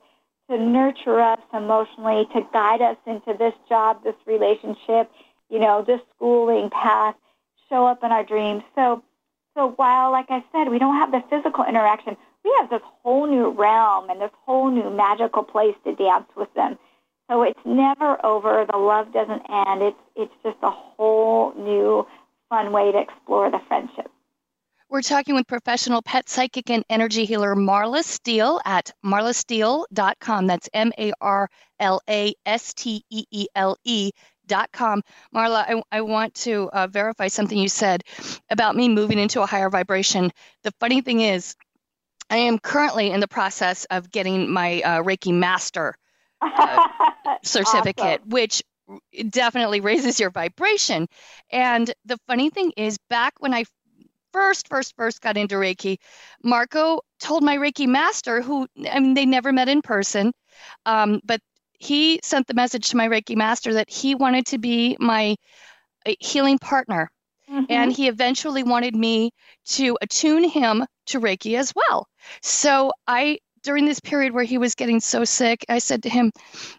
to 0.51 0.59
nurture 0.59 1.21
us 1.21 1.41
emotionally, 1.53 2.27
to 2.35 2.47
guide 2.53 2.81
us 2.81 2.97
into 3.07 3.35
this 3.39 3.55
job, 3.69 4.03
this 4.05 4.15
relationship, 4.27 5.11
you 5.51 5.59
know, 5.59 5.83
this 5.87 6.01
schooling 6.17 6.71
path, 6.71 7.15
show 7.69 7.87
up 7.87 8.03
in 8.03 8.13
our 8.13 8.25
dreams. 8.25 8.63
So, 8.75 9.03
so 9.57 9.73
while, 9.77 10.11
like 10.11 10.31
I 10.31 10.45
said, 10.53 10.71
we 10.71 10.79
don't 10.79 10.97
have 10.97 11.11
the 11.11 11.23
physical 11.29 11.65
interaction, 11.65 12.17
we 12.45 12.55
have 12.59 12.71
this 12.71 12.83
whole 13.03 13.27
new 13.27 13.51
realm 13.51 14.09
and 14.11 14.21
this 14.21 14.31
whole 14.47 14.71
new 14.71 14.91
magical 14.91 15.43
place 15.43 15.75
to 15.85 15.95
dance 15.95 16.29
with 16.37 16.53
them. 16.55 16.79
So 17.31 17.43
it's 17.43 17.61
never 17.65 18.25
over. 18.25 18.65
The 18.71 18.79
love 18.79 19.13
doesn't 19.13 19.43
end. 19.51 19.83
It's 19.83 19.99
it's 20.17 20.33
just 20.43 20.57
a 20.63 20.71
whole 20.71 21.53
new 21.59 22.07
fun 22.49 22.73
way 22.73 22.91
to 22.91 22.99
explore 22.99 23.51
the 23.51 23.61
friendship. 23.69 24.11
We're 24.91 25.03
talking 25.03 25.35
with 25.35 25.47
professional 25.47 26.01
pet 26.01 26.31
psychic 26.31 26.71
and 26.71 26.83
energy 26.89 27.27
healer 27.27 27.55
Marla 27.55 28.03
Steele 28.03 28.59
at 28.65 28.91
marlasteele.com. 29.05 30.47
That's 30.47 30.71
M 30.73 30.93
A 30.97 31.13
R 31.21 31.51
L 31.79 32.01
A 32.09 32.35
S 32.47 32.73
T 32.73 33.05
E 33.11 33.25
E 33.31 33.47
L 33.55 33.77
E. 33.85 34.13
Dot 34.47 34.73
com. 34.73 35.03
Marla, 35.35 35.67
I, 35.69 35.83
I 35.93 36.01
want 36.01 36.33
to 36.37 36.71
uh, 36.73 36.87
verify 36.87 37.29
something 37.29 37.59
you 37.59 37.69
said 37.69 38.03
about 38.49 38.75
me 38.75 38.89
moving 38.89 39.19
into 39.19 39.43
a 39.43 39.47
higher 39.47 39.69
vibration. 39.69 40.31
The 40.63 40.73
funny 40.81 41.03
thing 41.03 41.21
is, 41.21 41.55
I 42.31 42.39
am 42.39 42.59
currently 42.59 43.11
in 43.11 43.21
the 43.21 43.29
process 43.29 43.85
of 43.91 44.11
getting 44.11 44.51
my 44.51 44.81
uh, 44.81 45.03
Reiki 45.03 45.35
Master 45.35 45.95
uh, 46.41 46.89
certificate, 47.45 48.21
awesome. 48.21 48.31
which 48.31 48.63
definitely 49.29 49.81
raises 49.81 50.19
your 50.19 50.31
vibration. 50.31 51.09
And 51.51 51.93
the 52.07 52.17
funny 52.27 52.49
thing 52.49 52.73
is, 52.79 52.97
back 53.11 53.35
when 53.41 53.53
I 53.53 53.65
first, 54.39 54.69
first, 54.69 54.95
first 54.95 55.21
got 55.21 55.37
into 55.37 55.57
Reiki, 55.57 55.99
Marco 56.45 57.01
told 57.19 57.43
my 57.43 57.57
Reiki 57.57 57.89
master, 57.89 58.41
who 58.41 58.69
I 58.89 59.01
mean, 59.01 59.15
they 59.15 59.27
never 59.27 59.53
met 59.53 59.69
in 59.69 59.83
person, 59.83 60.33
um, 60.87 61.21
but 61.25 61.41
he 61.81 62.21
sent 62.23 62.47
the 62.47 62.55
message 62.55 62.91
to 62.91 62.97
my 62.97 63.09
Reiki 63.09 63.37
master 63.37 63.75
that 63.75 63.91
he 63.91 64.15
wanted 64.15 64.47
to 64.47 64.59
be 64.59 64.97
my 65.01 65.35
uh, 66.07 66.13
healing 66.21 66.59
partner. 66.59 67.11
Mm-hmm. 67.51 67.65
And 67.71 67.93
he 67.93 68.09
eventually 68.09 68.63
wanted 68.63 68.95
me 68.95 69.31
to 69.71 69.97
attune 70.03 70.45
him 70.45 70.85
to 71.07 71.21
Reiki 71.21 71.59
as 71.59 71.73
well. 71.75 72.07
So 72.43 72.93
I 73.07 73.39
during 73.65 73.87
this 73.87 74.01
period 74.01 74.33
where 74.33 74.45
he 74.45 74.59
was 74.59 74.75
getting 74.77 75.01
so 75.01 75.25
sick, 75.25 75.65
I 75.69 75.79
said 75.79 76.03
to 76.05 76.09
him, 76.09 76.31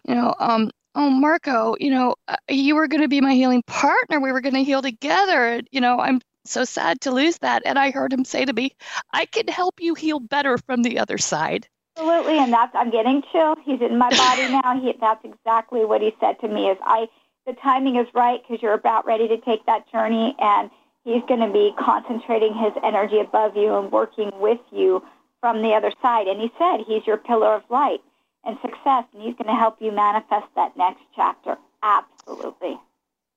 you 0.08 0.14
know, 0.14 0.34
um, 0.38 0.70
oh 0.94 1.10
Marco, 1.10 1.74
you 1.78 1.90
know, 1.90 2.14
uh, 2.28 2.36
you 2.48 2.74
were 2.74 2.88
going 2.88 3.02
to 3.02 3.08
be 3.08 3.20
my 3.20 3.34
healing 3.34 3.62
partner. 3.66 4.18
We 4.18 4.32
were 4.32 4.40
going 4.40 4.54
to 4.54 4.64
heal 4.64 4.80
together. 4.80 5.60
You 5.72 5.80
know, 5.80 6.00
I'm 6.00 6.20
so 6.50 6.64
sad 6.64 7.00
to 7.02 7.10
lose 7.10 7.38
that. 7.38 7.62
And 7.64 7.78
I 7.78 7.90
heard 7.90 8.12
him 8.12 8.24
say 8.24 8.44
to 8.44 8.52
me, 8.52 8.74
I 9.12 9.26
can 9.26 9.46
help 9.48 9.80
you 9.80 9.94
heal 9.94 10.20
better 10.20 10.58
from 10.58 10.82
the 10.82 10.98
other 10.98 11.18
side. 11.18 11.68
Absolutely, 11.96 12.38
and 12.38 12.52
that's 12.52 12.74
I'm 12.74 12.90
getting 12.90 13.22
chills. 13.30 13.58
He's 13.64 13.80
in 13.80 13.98
my 13.98 14.10
body 14.10 14.42
now. 14.62 14.80
He, 14.80 14.94
that's 15.00 15.24
exactly 15.24 15.84
what 15.84 16.00
he 16.00 16.14
said 16.20 16.40
to 16.40 16.48
me. 16.48 16.68
Is 16.68 16.78
I 16.82 17.08
the 17.46 17.52
timing 17.54 17.96
is 17.96 18.06
right 18.14 18.40
because 18.42 18.62
you're 18.62 18.74
about 18.74 19.06
ready 19.06 19.28
to 19.28 19.38
take 19.38 19.66
that 19.66 19.90
journey, 19.90 20.34
and 20.38 20.70
he's 21.04 21.22
going 21.28 21.40
to 21.40 21.52
be 21.52 21.74
concentrating 21.78 22.54
his 22.54 22.72
energy 22.82 23.18
above 23.18 23.56
you 23.56 23.76
and 23.76 23.90
working 23.90 24.30
with 24.34 24.60
you 24.70 25.04
from 25.40 25.62
the 25.62 25.72
other 25.74 25.92
side. 26.00 26.26
And 26.28 26.40
he 26.40 26.50
said 26.58 26.84
he's 26.86 27.06
your 27.06 27.16
pillar 27.16 27.54
of 27.54 27.62
light 27.68 28.00
and 28.44 28.56
success, 28.62 29.04
and 29.12 29.22
he's 29.22 29.34
going 29.34 29.48
to 29.48 29.58
help 29.58 29.76
you 29.80 29.90
manifest 29.92 30.46
that 30.54 30.76
next 30.76 31.02
chapter. 31.14 31.56
Absolutely 31.82 32.78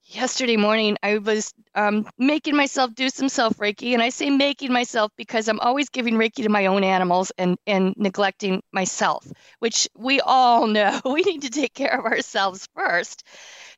yesterday 0.06 0.58
morning 0.58 0.98
I 1.02 1.18
was 1.18 1.54
um, 1.76 2.08
making 2.18 2.56
myself 2.56 2.94
do 2.94 3.10
some 3.10 3.30
self 3.30 3.58
Reiki, 3.58 3.94
and 3.94 4.02
I 4.02 4.10
say 4.10 4.30
making 4.30 4.72
myself 4.72 5.12
because 5.18 5.48
I'm 5.48 5.60
always 5.60 5.90
giving 5.90 6.16
Reiki 6.16 6.44
to 6.44 6.50
my 6.50 6.68
own 6.68 6.84
animals 6.84 7.32
and 7.38 7.58
and 7.66 7.94
neglecting 7.98 8.62
myself, 8.72 9.26
which 9.60 9.88
we 9.98 10.20
all 10.22 10.68
know 10.76 11.00
we 11.06 11.22
need 11.22 11.44
to 11.44 11.50
take 11.50 11.74
care 11.74 11.98
of 11.98 12.06
ourselves 12.06 12.68
first. 12.76 13.24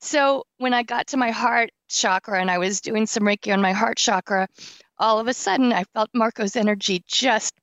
So 0.02 0.44
when 0.58 0.74
I 0.74 0.84
got 0.84 1.08
to 1.08 1.18
my 1.18 1.32
heart 1.32 1.70
chakra 1.90 2.40
and 2.40 2.52
I 2.52 2.58
was 2.58 2.82
doing 2.82 3.06
some 3.06 3.24
Reiki 3.24 3.54
on 3.54 3.62
my 3.62 3.74
heart 3.74 3.98
chakra, 3.98 4.48
all 4.98 5.20
of 5.20 5.28
a 5.28 5.34
sudden 5.34 5.74
I 5.74 5.84
felt 5.94 6.10
Marco's 6.14 6.56
energy 6.56 7.04
just 7.08 7.54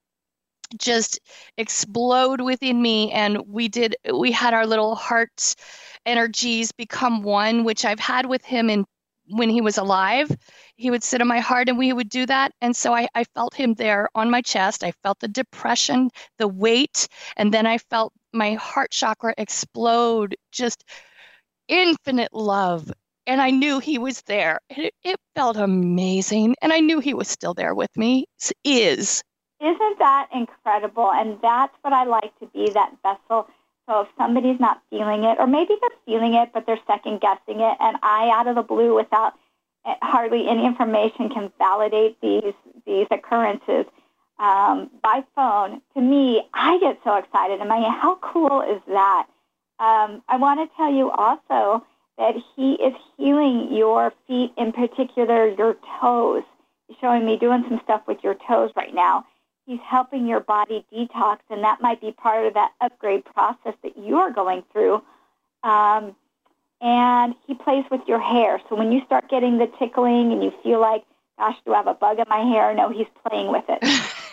just 0.79 1.21
explode 1.57 2.41
within 2.41 2.81
me. 2.81 3.13
And 3.13 3.39
we 3.47 3.69
did 3.69 3.97
we 4.13 4.33
had 4.33 4.55
our 4.55 4.67
little 4.67 4.95
heart 4.95 5.55
energies 6.05 6.73
become 6.73 7.23
one 7.23 7.63
which 7.63 7.85
i've 7.85 8.01
had 8.01 8.27
with 8.27 8.45
him 8.45 8.69
in 8.69 8.85
when 9.29 9.49
he 9.49 9.61
was 9.61 9.79
alive. 9.79 10.31
He 10.77 10.91
would 10.91 11.03
sit 11.03 11.21
on 11.21 11.29
my 11.29 11.41
heart 11.41 11.69
and 11.69 11.79
we 11.79 11.93
would 11.93 12.09
do 12.09 12.27
that. 12.27 12.53
And 12.61 12.77
so 12.77 12.95
I, 12.95 13.09
I 13.15 13.25
felt 13.35 13.55
him 13.55 13.75
there 13.75 14.09
on 14.15 14.31
my 14.31 14.43
chest. 14.43 14.85
I 14.85 14.93
felt 15.03 15.21
the 15.21 15.29
depression 15.29 16.11
the 16.39 16.49
weight 16.49 17.09
and 17.37 17.53
then 17.53 17.67
i 17.67 17.79
felt 17.79 18.13
my 18.33 18.55
heart 18.55 18.91
chakra 18.91 19.35
explode 19.39 20.37
just 20.51 20.85
infinite 21.69 22.33
love. 22.33 22.91
And 23.27 23.41
i 23.41 23.51
knew 23.51 23.79
he 23.79 23.99
was 23.99 24.23
there. 24.23 24.59
It, 24.71 24.93
it 25.05 25.17
felt 25.35 25.57
amazing. 25.57 26.57
And 26.61 26.73
i 26.73 26.81
knew 26.81 27.01
he 27.01 27.15
was 27.15 27.29
still 27.29 27.55
there 27.55 27.75
with 27.75 27.97
me. 27.97 28.27
Is 28.65 29.23
isn't 29.63 29.99
that 30.01 30.29
incredible? 30.35 31.13
And 31.13 31.39
that's 31.41 31.75
what 31.83 31.93
I 31.93 32.05
like 32.05 32.37
to 32.41 32.47
be 32.47 32.71
that 32.71 32.93
vessel. 33.03 33.49
So 33.89 34.03
if 34.03 34.09
somebody's 34.19 34.59
not 34.59 34.83
feeling 34.91 35.25
it, 35.25 35.39
or 35.39 35.47
maybe 35.47 35.75
they're 35.81 35.91
feeling 36.05 36.35
it, 36.35 36.51
but 36.53 36.67
they're 36.67 36.81
second 36.87 37.21
guessing 37.21 37.61
it, 37.61 37.77
and 37.81 37.97
I, 38.03 38.31
out 38.33 38.47
of 38.47 38.57
the 38.57 38.63
blue, 38.63 38.95
without 38.95 39.35
eh, 39.87 39.95
hardly 40.03 40.49
any 40.49 40.67
information, 40.67 41.29
can 41.29 41.53
validate 41.59 42.21
these 42.21 42.55
these 42.87 43.07
occurrences 43.11 43.87
um, 44.39 44.91
by 45.03 45.23
phone. 45.35 45.81
To 45.95 46.01
me, 46.01 46.43
I 46.55 46.79
get 46.79 46.99
so 47.05 47.17
excited. 47.17 47.61
And 47.61 47.73
I 47.73 47.81
mean, 47.81 47.93
how 47.93 48.17
cool 48.17 48.63
is 48.63 48.81
that? 48.89 49.27
Um, 49.79 50.23
I 50.29 50.37
want 50.37 50.61
to 50.61 50.77
tell 50.77 50.93
you 50.93 51.11
also 51.11 51.85
that 52.19 52.35
he 52.57 52.75
is 52.75 52.95
healing 53.17 53.75
your 53.75 54.13
feet, 54.27 54.53
in 54.57 54.73
particular 54.73 55.49
your 55.49 55.77
toes. 56.01 56.43
He's 56.89 56.97
showing 57.01 57.25
me 57.25 57.37
doing 57.37 57.65
some 57.69 57.81
stuff 57.85 58.03
with 58.07 58.19
your 58.23 58.37
toes 58.47 58.71
right 58.77 58.95
now 58.95 59.25
he's 59.73 59.81
helping 59.89 60.27
your 60.27 60.41
body 60.41 60.85
detox, 60.93 61.39
and 61.49 61.65
that 61.65 61.81
might 61.81 62.01
be 62.01 62.13
part 62.13 62.47
of 62.47 62.55
that 62.55 62.73
upgrade 62.83 63.25
process 63.25 63.75
that 63.83 63.97
you're 63.97 64.31
going 64.31 64.63
through. 64.71 65.03
Um, 65.65 66.15
and 66.83 67.35
he 67.47 67.55
plays 67.55 67.85
with 67.91 68.03
your 68.07 68.21
hair. 68.21 68.61
So 68.69 68.77
when 68.77 68.93
you 68.93 69.01
start 69.07 69.31
getting 69.31 69.57
the 69.57 69.71
tickling 69.79 70.33
and 70.33 70.43
you 70.45 70.53
feel 70.63 70.81
like, 70.81 71.05
gosh, 71.39 71.57
do 71.65 71.73
I 71.73 71.79
have 71.79 71.87
a 71.87 71.95
bug 71.95 72.19
in 72.19 72.27
my 72.29 72.41
hair? 72.41 72.75
No, 72.75 72.91
he's 72.91 73.07
playing 73.27 73.51
with 73.51 73.65
it. 73.69 73.83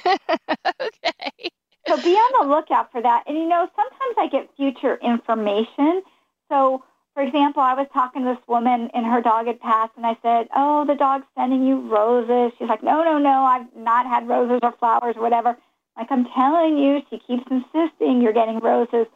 okay. 0.82 1.50
So 1.88 1.96
be 2.02 2.16
on 2.16 2.48
the 2.48 2.54
lookout 2.54 2.92
for 2.92 3.02
that. 3.02 3.24
And 3.28 3.38
you 3.38 3.48
know, 3.48 3.68
sometimes 3.76 4.16
I 4.18 4.28
get 4.30 4.50
future 4.58 5.00
information. 5.02 6.02
So 6.50 6.84
for 7.14 7.24
example, 7.24 7.62
I 7.62 7.74
was 7.74 7.88
talking 7.94 8.24
to 8.24 8.30
this 8.34 8.48
woman 8.48 8.90
and 8.94 9.06
her 9.06 9.22
dog 9.22 9.48
had 9.48 9.60
passed, 9.60 9.94
and 9.98 10.06
I 10.06 10.16
said, 10.22 10.48
"Oh, 10.56 10.86
the 10.86 10.96
dog's 10.96 11.26
sending 11.36 11.66
you 11.66 11.82
roses." 11.90 12.54
She's 12.58 12.70
like, 12.70 12.84
"No, 12.84 13.04
no, 13.04 13.18
no, 13.18 13.44
I've 13.44 13.76
not 13.76 14.06
had 14.06 14.28
roses 14.28 14.60
or 14.64 14.72
flowers 14.74 15.18
or 15.18 15.22
whatever." 15.22 15.58
Like 15.98 16.12
I'm 16.12 16.26
telling 16.26 16.78
you, 16.78 17.02
she 17.10 17.20
keeps 17.20 17.44
insisting 17.52 18.22
you're 18.22 18.34
getting 18.34 18.60
roses. 18.60 19.08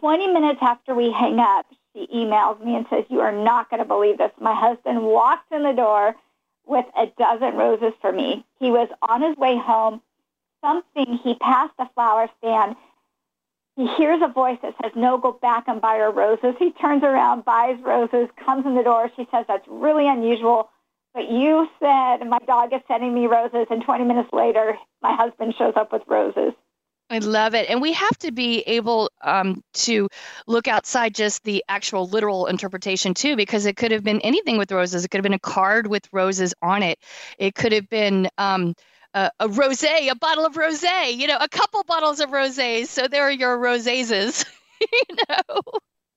Twenty 0.00 0.26
minutes 0.26 0.60
after 0.60 0.94
we 0.94 1.12
hang 1.12 1.38
up, 1.38 1.66
she 1.94 2.06
emails 2.08 2.62
me 2.64 2.74
and 2.74 2.86
says, 2.90 3.04
"You 3.08 3.20
are 3.20 3.32
not 3.32 3.70
going 3.70 3.80
to 3.80 3.86
believe 3.86 4.18
this. 4.18 4.32
My 4.40 4.54
husband 4.54 5.04
walked 5.04 5.52
in 5.52 5.62
the 5.62 5.72
door 5.72 6.16
with 6.66 6.86
a 6.96 7.06
dozen 7.18 7.56
roses 7.56 7.92
for 8.00 8.12
me. 8.12 8.44
He 8.58 8.70
was 8.70 8.88
on 9.02 9.22
his 9.22 9.36
way 9.36 9.56
home. 9.56 10.02
Something 10.62 11.18
he 11.22 11.34
passed 11.36 11.76
the 11.78 11.88
flower 11.94 12.28
stand." 12.38 12.76
He 13.78 13.86
hears 13.96 14.20
a 14.24 14.28
voice 14.32 14.58
that 14.62 14.74
says, 14.82 14.90
No, 14.96 15.18
go 15.18 15.30
back 15.30 15.68
and 15.68 15.80
buy 15.80 15.98
her 15.98 16.10
roses. 16.10 16.56
He 16.58 16.72
turns 16.72 17.04
around, 17.04 17.44
buys 17.44 17.78
roses, 17.80 18.28
comes 18.44 18.66
in 18.66 18.74
the 18.74 18.82
door. 18.82 19.08
She 19.14 19.24
says, 19.30 19.44
That's 19.46 19.64
really 19.68 20.08
unusual. 20.08 20.68
But 21.14 21.30
you 21.30 21.68
said 21.78 22.26
my 22.26 22.40
dog 22.44 22.72
is 22.72 22.80
sending 22.88 23.14
me 23.14 23.28
roses, 23.28 23.68
and 23.70 23.80
20 23.84 24.04
minutes 24.04 24.30
later, 24.32 24.76
my 25.00 25.14
husband 25.14 25.54
shows 25.56 25.74
up 25.76 25.92
with 25.92 26.02
roses. 26.08 26.54
I 27.08 27.20
love 27.20 27.54
it. 27.54 27.70
And 27.70 27.80
we 27.80 27.92
have 27.92 28.18
to 28.18 28.32
be 28.32 28.62
able 28.62 29.12
um, 29.22 29.62
to 29.74 30.08
look 30.48 30.66
outside 30.66 31.14
just 31.14 31.44
the 31.44 31.64
actual 31.68 32.08
literal 32.08 32.46
interpretation, 32.46 33.14
too, 33.14 33.36
because 33.36 33.64
it 33.64 33.76
could 33.76 33.92
have 33.92 34.02
been 34.02 34.20
anything 34.22 34.58
with 34.58 34.72
roses. 34.72 35.04
It 35.04 35.08
could 35.08 35.18
have 35.18 35.22
been 35.22 35.34
a 35.34 35.38
card 35.38 35.86
with 35.86 36.08
roses 36.12 36.52
on 36.62 36.82
it. 36.82 36.98
It 37.38 37.54
could 37.54 37.70
have 37.70 37.88
been. 37.88 38.28
Um, 38.38 38.74
a, 39.14 39.30
a 39.40 39.48
rosé, 39.48 40.10
a 40.10 40.14
bottle 40.14 40.46
of 40.46 40.54
rosé, 40.54 41.16
you 41.16 41.26
know, 41.26 41.38
a 41.40 41.48
couple 41.48 41.82
bottles 41.84 42.20
of 42.20 42.30
rosés. 42.30 42.86
So 42.86 43.08
there 43.08 43.24
are 43.24 43.32
your 43.32 43.58
roséses, 43.58 44.44
you 44.80 45.16
know. 45.28 45.62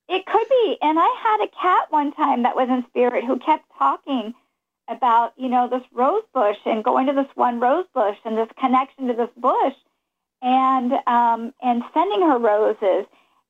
It 0.09 0.25
could 0.25 0.47
be. 0.49 0.77
And 0.81 0.99
I 0.99 1.15
had 1.23 1.45
a 1.45 1.61
cat 1.61 1.91
one 1.91 2.11
time 2.13 2.43
that 2.43 2.55
was 2.55 2.67
in 2.69 2.83
spirit 2.89 3.23
who 3.23 3.39
kept 3.39 3.65
talking 3.77 4.33
about, 4.89 5.33
you 5.37 5.47
know, 5.47 5.69
this 5.69 5.83
rose 5.93 6.23
bush 6.33 6.57
and 6.65 6.83
going 6.83 7.07
to 7.07 7.13
this 7.13 7.29
one 7.35 7.59
rose 7.59 7.85
bush 7.93 8.17
and 8.25 8.37
this 8.37 8.49
connection 8.59 9.07
to 9.07 9.13
this 9.13 9.29
bush 9.37 9.73
and 10.41 10.91
um 11.07 11.53
and 11.61 11.83
sending 11.93 12.21
her 12.21 12.39
roses 12.39 13.05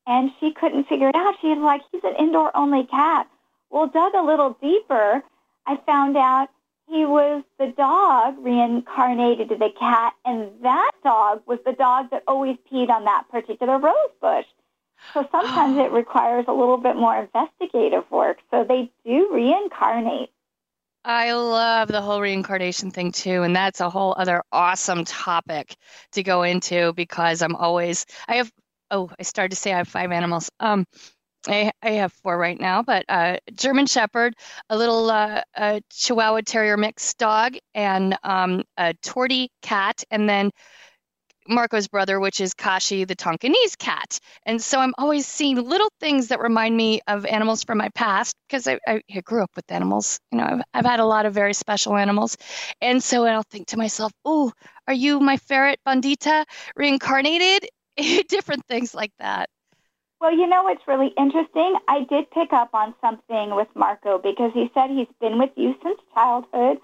and 0.08 0.32
she 0.40 0.54
couldn't 0.54 0.88
figure 0.88 1.10
it 1.10 1.16
out. 1.16 1.36
She's 1.42 1.58
like, 1.58 1.82
he's 1.92 2.04
an 2.04 2.16
indoor 2.20 2.56
only 2.56 2.86
cat. 2.86 3.28
Well, 3.70 3.88
dug 3.88 4.14
a 4.14 4.22
little 4.22 4.58
deeper, 4.62 5.24
I 5.66 5.78
found 5.86 6.18
out 6.18 6.50
he 6.92 7.06
was 7.06 7.44
the 7.58 7.68
dog 7.68 8.36
reincarnated 8.40 9.48
to 9.50 9.56
the 9.56 9.70
cat, 9.80 10.14
and 10.26 10.52
that 10.62 10.92
dog 11.04 11.42
was 11.46 11.60
the 11.66 11.72
dog 11.72 12.10
that 12.12 12.24
always 12.28 12.58
peed 12.70 12.90
on 12.90 13.06
that 13.06 13.24
particular 13.32 13.80
rose 13.80 13.96
bush. 14.20 14.46
So 15.14 15.26
sometimes 15.32 15.78
it 15.86 15.92
requires 15.92 16.46
a 16.50 16.54
little 16.54 16.78
bit 16.78 16.98
more 16.98 17.18
investigative 17.18 18.04
work. 18.12 18.40
So 18.52 18.66
they 18.66 18.92
do 19.06 19.30
reincarnate. 19.34 20.32
I 21.06 21.32
love 21.32 21.88
the 21.88 22.02
whole 22.02 22.20
reincarnation 22.20 22.92
thing 22.92 23.14
too. 23.14 23.44
And 23.44 23.56
that's 23.56 23.80
a 23.80 23.90
whole 23.90 24.14
other 24.18 24.44
awesome 24.52 25.06
topic 25.06 25.76
to 26.12 26.24
go 26.24 26.44
into 26.44 26.92
because 26.94 27.42
I'm 27.42 27.56
always, 27.56 28.06
I 28.28 28.36
have, 28.36 28.52
oh, 28.92 29.10
I 29.18 29.24
started 29.24 29.52
to 29.52 29.56
say 29.56 29.72
I 29.72 29.78
have 29.78 29.88
five 29.88 30.12
animals. 30.12 30.52
Um, 30.60 30.86
I, 31.48 31.72
I 31.82 31.92
have 31.92 32.14
four 32.14 32.38
right 32.38 32.60
now, 32.60 32.84
but 32.84 33.06
uh, 33.10 33.38
German 33.54 33.88
Shepherd, 33.88 34.36
a 34.70 34.78
little 34.78 35.10
uh, 35.10 35.42
a 35.56 35.82
Chihuahua 35.92 36.42
Terrier 36.46 36.78
mix 36.78 37.14
dog, 37.16 37.56
and 37.74 38.18
um, 38.24 38.64
a 38.78 38.94
Tortie 39.02 39.50
cat, 39.62 40.04
and 40.12 40.30
then 40.30 40.52
Marco's 41.48 41.88
brother, 41.88 42.20
which 42.20 42.40
is 42.40 42.54
Kashi, 42.54 43.04
the 43.04 43.16
Tonkinese 43.16 43.76
cat. 43.78 44.20
And 44.46 44.62
so 44.62 44.80
I'm 44.80 44.94
always 44.98 45.26
seeing 45.26 45.58
little 45.58 45.90
things 46.00 46.28
that 46.28 46.40
remind 46.40 46.76
me 46.76 47.02
of 47.08 47.26
animals 47.26 47.64
from 47.64 47.78
my 47.80 47.90
past 47.90 48.36
because 48.48 48.68
I, 48.68 48.80
I, 48.88 49.02
grew 49.22 49.44
up 49.44 49.52
with 49.56 49.72
animals. 49.72 50.20
You 50.32 50.38
know, 50.38 50.46
I've, 50.46 50.62
I've 50.74 50.86
had 50.86 51.00
a 51.00 51.06
lot 51.06 51.26
of 51.26 51.34
very 51.34 51.54
special 51.54 51.96
animals. 51.96 52.38
And 52.80 53.04
so 53.04 53.26
I'll 53.26 53.44
think 53.44 53.68
to 53.68 53.78
myself, 53.78 54.12
oh, 54.24 54.52
are 54.88 54.94
you 54.94 55.20
my 55.20 55.38
ferret 55.38 55.80
Bandita 55.86 56.46
reincarnated? 56.76 57.68
Different 58.30 58.66
things 58.68 58.94
like 58.94 59.12
that. 59.20 59.50
Well, 60.22 60.38
you 60.38 60.46
know 60.46 60.62
what's 60.62 60.88
really 60.88 61.12
interesting? 61.18 61.76
I 61.88 62.04
did 62.08 62.30
pick 62.30 62.54
up 62.54 62.70
on 62.76 62.94
something 63.02 63.56
with 63.56 63.68
Marco 63.74 64.20
because 64.20 64.52
he 64.54 64.70
said 64.72 64.92
he's 64.92 65.08
been 65.20 65.40
with 65.40 65.50
you 65.56 65.76
since 65.82 66.00
childhood, 66.14 66.78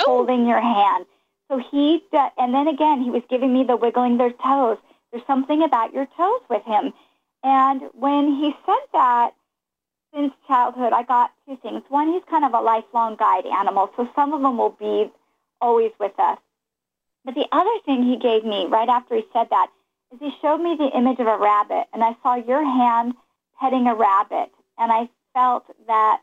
oh. 0.00 0.04
holding 0.04 0.46
your 0.46 0.60
hand. 0.60 1.06
So 1.50 1.58
he, 1.70 2.02
and 2.36 2.52
then 2.52 2.68
again, 2.68 3.02
he 3.02 3.08
was 3.08 3.22
giving 3.30 3.50
me 3.50 3.64
the 3.64 3.76
wiggling 3.76 4.18
their 4.18 4.32
toes. 4.32 4.76
There's 5.10 5.26
something 5.26 5.62
about 5.62 5.94
your 5.94 6.06
toes 6.18 6.42
with 6.50 6.64
him. 6.64 6.92
And 7.42 7.80
when 7.94 8.36
he 8.36 8.54
said 8.66 8.84
that, 8.92 9.30
since 10.14 10.34
childhood, 10.46 10.92
I 10.92 11.02
got 11.02 11.32
two 11.48 11.56
things. 11.62 11.82
One, 11.88 12.12
he's 12.12 12.22
kind 12.28 12.44
of 12.44 12.52
a 12.52 12.60
lifelong 12.60 13.16
guide 13.16 13.46
animal, 13.46 13.90
so 13.96 14.06
some 14.14 14.34
of 14.34 14.42
them 14.42 14.58
will 14.58 14.76
be 14.78 15.10
always 15.62 15.92
with 15.98 16.12
us. 16.18 16.38
But 17.24 17.36
the 17.36 17.46
other 17.52 17.78
thing 17.86 18.02
he 18.02 18.18
gave 18.18 18.44
me 18.44 18.66
right 18.66 18.88
after 18.88 19.16
he 19.16 19.24
said 19.32 19.48
that 19.48 19.70
is 20.12 20.18
he 20.20 20.30
showed 20.40 20.58
me 20.58 20.76
the 20.76 20.90
image 20.96 21.18
of 21.18 21.26
a 21.26 21.38
rabbit, 21.38 21.86
and 21.92 22.02
I 22.04 22.16
saw 22.22 22.34
your 22.34 22.64
hand 22.64 23.14
petting 23.60 23.86
a 23.86 23.94
rabbit, 23.94 24.50
and 24.78 24.92
I 24.92 25.08
felt 25.34 25.64
that 25.86 26.20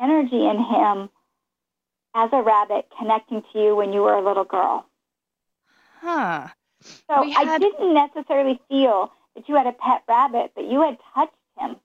energy 0.00 0.46
in 0.46 0.58
him 0.62 1.10
as 2.14 2.30
a 2.32 2.42
rabbit 2.42 2.86
connecting 2.98 3.42
to 3.52 3.58
you 3.60 3.76
when 3.76 3.92
you 3.92 4.02
were 4.02 4.14
a 4.14 4.24
little 4.24 4.44
girl. 4.44 4.86
Huh. 6.00 6.48
So 6.82 7.22
had- 7.22 7.48
I 7.48 7.58
didn't 7.58 7.94
necessarily 7.94 8.60
feel 8.68 9.12
that 9.34 9.48
you 9.48 9.54
had 9.54 9.66
a 9.66 9.72
pet 9.72 10.02
rabbit, 10.08 10.52
but 10.54 10.64
you 10.64 10.80
had 10.80 10.98
touched 11.14 11.34
him, 11.58 11.76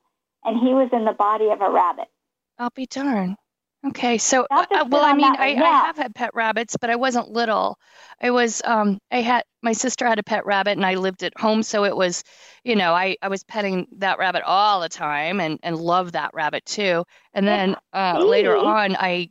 and 0.44 0.58
he 0.58 0.74
was 0.74 0.90
in 0.94 1.06
the 1.06 1.14
body 1.14 1.50
of 1.50 1.62
a 1.62 1.70
rabbit. 1.70 2.10
I'll 2.58 2.70
be 2.70 2.86
darned. 2.86 3.38
Okay, 3.88 4.18
so 4.18 4.48
uh, 4.74 4.86
well, 4.90 5.04
I 5.06 5.14
mean, 5.14 5.36
I, 5.38 5.56
I 5.62 5.74
have 5.74 5.96
had 5.98 6.16
pet 6.16 6.32
rabbits, 6.34 6.76
but 6.80 6.90
I 6.90 6.96
wasn't 6.96 7.30
little. 7.30 7.78
I 8.22 8.32
was, 8.32 8.62
um, 8.66 8.98
I 9.12 9.22
had 9.22 9.44
my 9.62 9.74
sister 9.74 10.08
had 10.08 10.18
a 10.18 10.24
pet 10.24 10.46
rabbit, 10.46 10.72
and 10.72 10.86
I 10.86 10.96
lived 10.96 11.24
at 11.24 11.38
home, 11.38 11.62
so 11.62 11.86
it 11.86 11.96
was, 11.96 12.24
you 12.64 12.76
know, 12.76 12.94
I 12.96 13.18
I 13.22 13.28
was 13.28 13.44
petting 13.44 13.88
that 13.98 14.18
rabbit 14.18 14.44
all 14.44 14.82
the 14.82 14.90
time, 14.90 15.40
and 15.40 15.60
and 15.62 15.78
loved 15.78 16.14
that 16.14 16.34
rabbit 16.34 16.66
too. 16.66 17.04
And 17.34 17.48
then 17.48 17.76
uh, 17.94 18.24
later 18.26 18.58
on, 18.58 18.96
I 18.96 19.30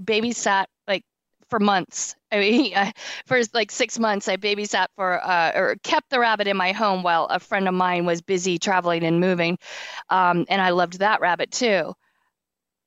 babysat 0.00 0.66
like 0.88 1.04
for 1.48 1.60
months. 1.60 2.14
I 2.32 2.38
mean, 2.40 2.72
I, 2.76 2.92
for 3.26 3.40
like 3.54 3.70
six 3.70 3.98
months, 3.98 4.28
I 4.28 4.36
babysat 4.36 4.88
for 4.96 5.24
uh, 5.24 5.52
or 5.54 5.76
kept 5.82 6.10
the 6.10 6.20
rabbit 6.20 6.48
in 6.48 6.56
my 6.56 6.72
home 6.72 7.02
while 7.02 7.26
a 7.26 7.40
friend 7.40 7.68
of 7.68 7.74
mine 7.74 8.04
was 8.06 8.20
busy 8.22 8.58
traveling 8.58 9.04
and 9.04 9.20
moving, 9.20 9.58
um, 10.10 10.44
and 10.48 10.60
I 10.60 10.70
loved 10.70 10.98
that 11.00 11.20
rabbit 11.20 11.50
too. 11.50 11.94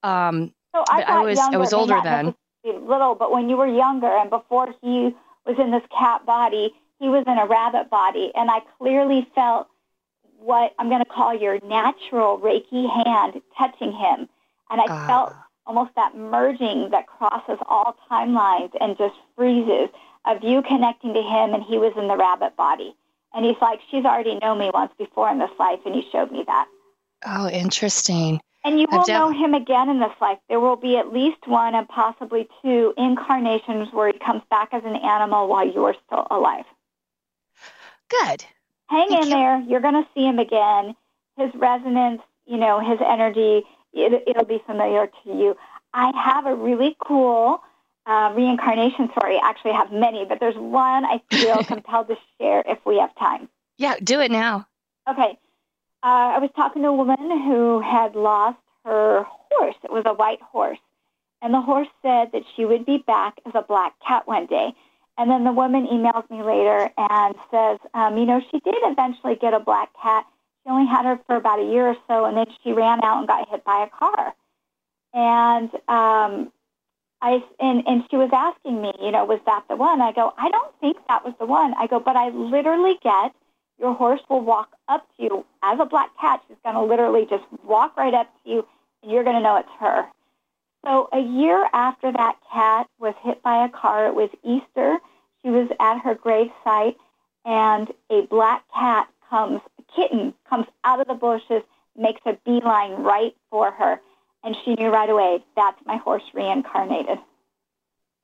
Um, 0.04 0.54
So 0.74 0.84
I 0.90 1.02
I 1.04 1.24
was- 1.24 1.40
I 1.40 1.44
younger, 1.44 1.60
was 1.60 1.74
older 1.74 2.00
then. 2.04 2.36
Little, 2.64 3.16
but 3.16 3.32
when 3.32 3.50
you 3.50 3.58
were 3.58 3.68
younger 3.68 4.08
and 4.08 4.30
before 4.30 4.74
he 4.82 5.16
was 5.46 5.58
in 5.58 5.72
this 5.72 5.84
cat 5.98 6.26
body, 6.26 6.76
he 7.00 7.08
was 7.10 7.24
in 7.26 7.38
a 7.38 7.46
rabbit 7.46 7.90
body, 7.90 8.32
and 8.36 8.52
I 8.52 8.60
clearly 8.78 9.28
felt 9.34 9.68
what 10.40 10.74
I'm 10.78 10.90
going 10.90 11.04
to 11.04 11.10
call 11.10 11.34
your 11.34 11.60
natural 11.64 12.38
Reiki 12.38 12.90
hand 12.90 13.42
touching 13.58 13.92
him, 13.92 14.28
and 14.70 14.82
I 14.82 14.86
Ah. 14.90 15.08
felt 15.08 15.34
almost 15.66 15.94
that 15.96 16.16
merging 16.16 16.90
that 16.90 17.08
crosses 17.08 17.58
all 17.68 17.96
timelines 18.10 18.72
and 18.82 18.98
just 18.98 19.16
freezes 19.36 19.90
of 20.26 20.44
you 20.44 20.62
connecting 20.62 21.14
to 21.14 21.22
him, 21.22 21.54
and 21.54 21.64
he 21.64 21.78
was 21.78 21.94
in 21.96 22.08
the 22.08 22.18
rabbit 22.18 22.56
body. 22.56 22.94
And 23.34 23.46
he's 23.46 23.60
like, 23.62 23.80
she's 23.90 24.06
already 24.06 24.36
known 24.42 24.58
me 24.58 24.72
once 24.74 24.92
before 24.98 25.30
in 25.30 25.38
this 25.40 25.52
life, 25.60 25.80
and 25.86 25.94
he 25.96 26.02
showed 26.12 26.32
me 26.32 26.44
that. 26.44 26.68
oh, 27.26 27.48
interesting. 27.50 28.42
And 28.64 28.80
you 28.80 28.88
will 28.92 29.06
know 29.08 29.32
him 29.32 29.54
again 29.54 29.90
in 29.90 30.00
this 30.00 30.12
life. 30.20 30.38
There 30.50 30.60
will 30.60 30.76
be 30.76 30.98
at 30.98 31.14
least 31.14 31.48
one 31.48 31.76
and 31.76 31.88
possibly 31.88 32.48
two 32.62 32.94
incarnations 32.98 33.88
where 33.94 34.12
he 34.12 34.20
comes 34.20 34.42
back 34.50 34.70
as 34.74 34.84
an 34.84 34.98
animal 34.98 35.48
while 35.48 35.66
you're 35.66 35.96
still 36.06 36.28
alive. 36.30 36.66
Good. 38.10 38.44
Hang 38.88 39.08
Thank 39.10 39.24
in 39.24 39.30
you. 39.30 39.36
there. 39.36 39.62
You're 39.62 39.80
going 39.80 39.94
to 39.94 40.08
see 40.14 40.26
him 40.26 40.40
again. 40.40 40.96
His 41.38 41.52
resonance, 41.56 42.22
you 42.46 42.58
know, 42.58 42.80
his 42.80 43.00
energy, 43.06 43.64
it, 43.94 44.24
it'll 44.28 44.46
be 44.46 44.62
familiar 44.66 45.08
to 45.08 45.30
you. 45.30 45.56
I 45.94 46.12
have 46.22 46.46
a 46.46 46.56
really 46.56 46.98
cool 47.00 47.62
uh, 48.06 48.34
reincarnation 48.36 49.10
story. 49.18 49.40
Actually, 49.42 49.72
I 49.72 49.78
have 49.78 49.92
many, 49.92 50.26
but 50.26 50.40
there's 50.40 50.58
one 50.58 51.06
I 51.06 51.22
feel 51.32 51.64
compelled 51.64 52.08
to 52.10 52.18
share 52.40 52.64
if 52.68 52.80
we 52.86 52.98
have 52.98 53.16
time. 53.16 53.48
Yeah, 53.78 53.96
do 54.04 54.20
it 54.20 54.32
now. 54.32 54.68
Okay. 55.10 55.38
Uh, 56.02 56.36
I 56.36 56.40
was 56.40 56.50
talking 56.56 56.82
to 56.84 56.90
a 56.90 56.94
woman 56.94 57.18
who 57.20 57.82
had 57.82 58.16
lost 58.16 58.58
her 58.86 59.26
horse. 59.28 59.76
It 59.84 59.92
was 59.92 60.04
a 60.06 60.14
white 60.14 60.42
horse. 60.42 60.80
And 61.42 61.54
the 61.54 61.62
horse 61.62 61.88
said 62.02 62.32
that 62.34 62.44
she 62.56 62.66
would 62.66 62.86
be 62.86 63.00
back 63.06 63.40
as 63.46 63.54
a 63.56 63.62
black 63.62 63.94
cat 64.06 64.28
one 64.28 64.46
day. 64.46 64.74
And 65.18 65.30
then 65.30 65.44
the 65.44 65.52
woman 65.52 65.86
emails 65.88 66.30
me 66.30 66.42
later 66.42 66.90
and 66.98 67.36
says, 67.52 67.80
um, 67.94 68.18
you 68.18 68.26
know, 68.26 68.42
she 68.52 68.60
did 68.60 68.76
eventually 68.84 69.36
get 69.36 69.54
a 69.54 69.60
black 69.60 69.90
cat. 70.02 70.26
She 70.64 70.72
only 70.72 70.88
had 70.88 71.06
her 71.06 71.20
for 71.28 71.36
about 71.36 71.60
a 71.60 71.64
year 71.64 71.88
or 71.90 71.98
so, 72.08 72.26
and 72.26 72.38
then 72.38 72.46
she 72.64 72.72
ran 72.72 73.04
out 73.04 73.20
and 73.20 73.28
got 73.28 73.50
hit 73.50 73.64
by 73.66 73.84
a 73.86 73.90
car. 73.90 74.34
And 75.14 75.70
um, 75.90 76.52
I 77.22 77.44
and 77.60 77.84
and 77.86 78.04
she 78.10 78.16
was 78.16 78.30
asking 78.32 78.82
me, 78.82 78.94
you 79.02 79.12
know, 79.12 79.26
was 79.26 79.40
that 79.46 79.66
the 79.70 79.76
one? 79.76 80.02
I 80.02 80.14
go, 80.14 80.34
I 80.38 80.50
don't 80.50 80.74
think 80.80 80.98
that 81.08 81.26
was 81.26 81.34
the 81.40 81.46
one. 81.46 81.74
I 81.78 81.88
go, 81.88 82.00
but 82.00 82.16
I 82.16 82.30
literally 82.30 82.98
get 83.04 83.34
your 83.80 83.94
horse 83.94 84.22
will 84.30 84.42
walk 84.42 84.76
up 84.88 85.08
to 85.18 85.24
you 85.24 85.46
as 85.64 85.80
a 85.80 85.86
black 85.86 86.10
cat. 86.20 86.42
She's 86.48 86.58
going 86.64 86.76
to 86.76 86.82
literally 86.82 87.26
just 87.30 87.44
walk 87.64 87.96
right 87.98 88.14
up 88.14 88.32
to 88.44 88.50
you, 88.50 88.68
and 89.02 89.12
you're 89.12 89.24
going 89.24 89.36
to 89.36 89.42
know 89.42 89.58
it's 89.58 89.70
her. 89.80 90.06
So 90.86 91.10
a 91.12 91.20
year 91.20 91.68
after 91.74 92.12
that 92.12 92.38
cat 92.52 92.88
was 93.00 93.14
hit 93.22 93.42
by 93.44 93.66
a 93.66 93.70
car, 93.70 94.08
it 94.08 94.16
was 94.16 94.30
Easter. 94.44 95.00
She 95.42 95.50
was 95.50 95.70
at 95.80 96.00
her 96.00 96.16
grave 96.16 96.52
site, 96.64 96.98
and 97.46 97.92
a 98.10 98.22
black 98.22 98.64
cat 98.74 99.10
comes, 99.30 99.62
a 99.78 99.84
kitten 99.96 100.34
comes 100.50 100.68
out 100.84 101.00
of 101.00 101.08
the 101.08 101.14
bushes, 101.14 101.64
makes 101.98 102.22
a 102.26 102.38
beeline 102.46 102.92
right 103.04 103.36
for 103.50 103.72
her, 103.72 104.00
and 104.44 104.56
she 104.64 104.76
knew 104.76 104.90
right 104.90 105.10
away 105.10 105.44
that's 105.56 105.80
my 105.86 105.98
horse 105.98 106.24
reincarnated. 106.34 107.20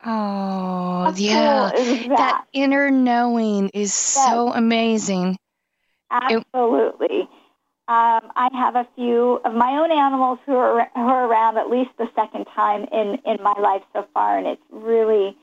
Oh, 0.06 1.04
How 1.06 1.13
yeah. 1.15 1.72
cool 1.74 1.96
that? 2.10 2.18
That 2.18 2.46
inner 2.54 2.91
knowing 2.91 3.70
is 3.74 3.94
so 3.94 4.52
amazing. 4.54 5.38
Absolutely. 6.12 7.28
Um, 7.88 8.32
I 8.36 8.50
have 8.54 8.76
a 8.76 8.88
few 8.96 9.41
of 9.46 9.54
my 9.54 9.78
own 9.78 9.91
animals 9.91 10.39
who 10.46 10.56
are 10.56 10.89
who 10.96 11.02
are 11.02 11.28
around 11.28 11.58
at 11.58 11.70
least 11.70 11.91
the 11.98 12.10
second 12.15 12.46
time 12.46 12.86
in 12.91 13.20
in 13.26 13.44
my 13.44 13.54
life 13.60 13.84
so 13.94 14.08
far, 14.13 14.38
and 14.38 14.48
it's 14.48 14.62
really, 14.72 15.38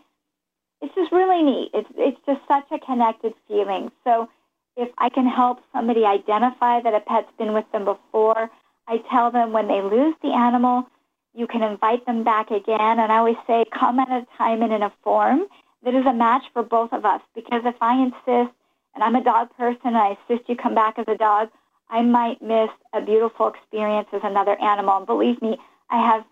it's 0.81 0.94
just 0.94 1.12
really 1.12 1.42
neat. 1.42 1.70
It's 1.72 1.88
it's 1.96 2.18
just 2.27 2.40
such 2.48 2.66
a 2.72 2.79
connected 2.81 3.35
feeling. 3.46 3.92
So, 4.03 4.29
if 4.77 4.88
I 4.98 5.09
can 5.09 5.27
help 5.27 5.61
somebody 5.72 6.05
identify 6.05 6.81
that 6.81 6.94
a 6.94 7.01
pet's 7.01 7.31
been 7.38 7.53
with 7.53 7.70
them 7.72 7.85
before, 7.85 8.51
I 8.88 8.98
tell 9.11 9.31
them 9.31 9.53
when 9.53 9.68
they 9.68 9.81
lose 9.81 10.14
the 10.22 10.33
animal, 10.33 10.88
you 11.35 11.46
can 11.46 11.62
invite 11.62 12.07
them 12.07 12.25
back 12.25 12.51
again. 12.51 12.98
And 12.98 13.12
I 13.12 13.18
always 13.18 13.37
say, 13.46 13.64
come 13.72 14.01
at 14.01 14.11
a 14.11 14.27
time 14.37 14.62
and 14.62 14.72
in 14.72 14.83
a 14.83 14.92
form 15.05 15.46
that 15.85 15.94
is 15.94 16.07
a 16.07 16.12
match 16.12 16.44
for 16.53 16.62
both 16.64 16.92
of 16.92 17.05
us. 17.05 17.20
Because 17.35 17.62
if 17.64 17.77
I 17.81 18.03
insist 18.03 18.55
and 18.94 19.02
I'm 19.02 19.16
a 19.16 19.24
dog 19.24 19.55
person 19.57 19.81
and 19.85 19.96
I 19.96 20.16
insist 20.28 20.48
you 20.48 20.57
come 20.57 20.74
back 20.74 20.98
as 20.98 21.07
a 21.09 21.16
dog, 21.16 21.50
I 21.88 22.02
might 22.02 22.40
miss 22.42 22.70
a 22.92 23.00
beautiful 23.00 23.48
experience 23.48 24.09
as 24.12 24.20
another 24.24 24.61
animal. 24.61 24.96
And 24.98 25.07
believe 25.07 25.40
me, 25.42 25.59
I 25.90 25.98
have 26.07 26.24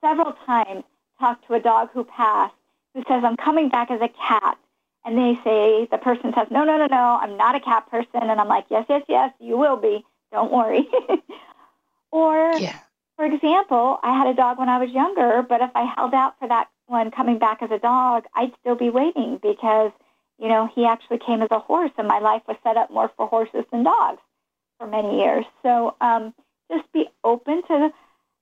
several 0.00 0.32
times 0.46 0.84
talked 1.18 1.46
to 1.48 1.54
a 1.54 1.60
dog 1.60 1.90
who 1.92 2.04
passed 2.04 2.54
who 2.94 3.02
says, 3.08 3.22
I'm 3.24 3.36
coming 3.36 3.68
back 3.68 3.90
as 3.90 4.00
a 4.00 4.08
cat. 4.08 4.58
And 5.04 5.16
they 5.16 5.38
say, 5.44 5.86
the 5.90 5.98
person 5.98 6.32
says, 6.34 6.48
no, 6.50 6.64
no, 6.64 6.76
no, 6.76 6.86
no, 6.86 7.18
I'm 7.20 7.36
not 7.36 7.54
a 7.54 7.60
cat 7.60 7.88
person. 7.90 8.10
And 8.22 8.40
I'm 8.40 8.48
like, 8.48 8.66
yes, 8.70 8.86
yes, 8.88 9.02
yes, 9.08 9.32
you 9.40 9.56
will 9.56 9.76
be. 9.76 10.04
Don't 10.32 10.52
worry. 10.52 10.88
or, 12.10 12.58
Yeah. 12.58 12.78
for 13.16 13.24
example, 13.24 13.98
I 14.02 14.16
had 14.16 14.26
a 14.26 14.34
dog 14.34 14.58
when 14.58 14.68
I 14.68 14.78
was 14.78 14.90
younger, 14.90 15.42
but 15.42 15.60
if 15.60 15.70
I 15.74 15.84
held 15.84 16.14
out 16.14 16.38
for 16.38 16.48
that 16.48 16.68
one 16.86 17.10
coming 17.10 17.38
back 17.38 17.62
as 17.62 17.70
a 17.70 17.78
dog, 17.78 18.24
I'd 18.34 18.52
still 18.60 18.74
be 18.74 18.90
waiting 18.90 19.38
because, 19.42 19.92
you 20.38 20.48
know, 20.48 20.70
he 20.74 20.84
actually 20.84 21.18
came 21.18 21.42
as 21.42 21.48
a 21.50 21.58
horse 21.58 21.90
and 21.98 22.06
my 22.06 22.18
life 22.18 22.42
was 22.46 22.56
set 22.62 22.76
up 22.76 22.90
more 22.90 23.10
for 23.16 23.26
horses 23.26 23.64
than 23.70 23.82
dogs 23.82 24.20
for 24.78 24.86
many 24.86 25.20
years. 25.20 25.44
So 25.62 25.96
um, 26.00 26.34
just 26.70 26.90
be 26.92 27.08
open 27.24 27.62
to 27.62 27.68
the, 27.68 27.92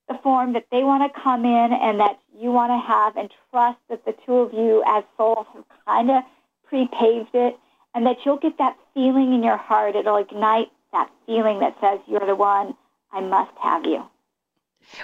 the 0.07 0.19
form 0.21 0.53
that 0.53 0.67
they 0.71 0.83
want 0.83 1.11
to 1.11 1.21
come 1.21 1.43
in 1.45 1.73
and 1.73 1.99
that 1.99 2.19
you 2.39 2.51
want 2.51 2.71
to 2.71 2.87
have 2.87 3.17
and 3.17 3.31
trust 3.51 3.79
that 3.89 4.05
the 4.05 4.15
two 4.25 4.35
of 4.35 4.53
you 4.53 4.83
as 4.87 5.03
souls 5.17 5.47
have 5.53 5.65
kind 5.85 6.11
of 6.11 6.23
pre-paved 6.67 7.33
it 7.33 7.57
and 7.95 8.05
that 8.05 8.17
you'll 8.25 8.37
get 8.37 8.57
that 8.59 8.77
feeling 8.93 9.33
in 9.33 9.43
your 9.43 9.57
heart. 9.57 9.95
It'll 9.95 10.17
ignite 10.17 10.67
that 10.91 11.09
feeling 11.25 11.59
that 11.59 11.75
says, 11.81 11.99
you're 12.07 12.25
the 12.25 12.35
one, 12.35 12.75
I 13.11 13.21
must 13.21 13.51
have 13.61 13.85
you. 13.85 14.03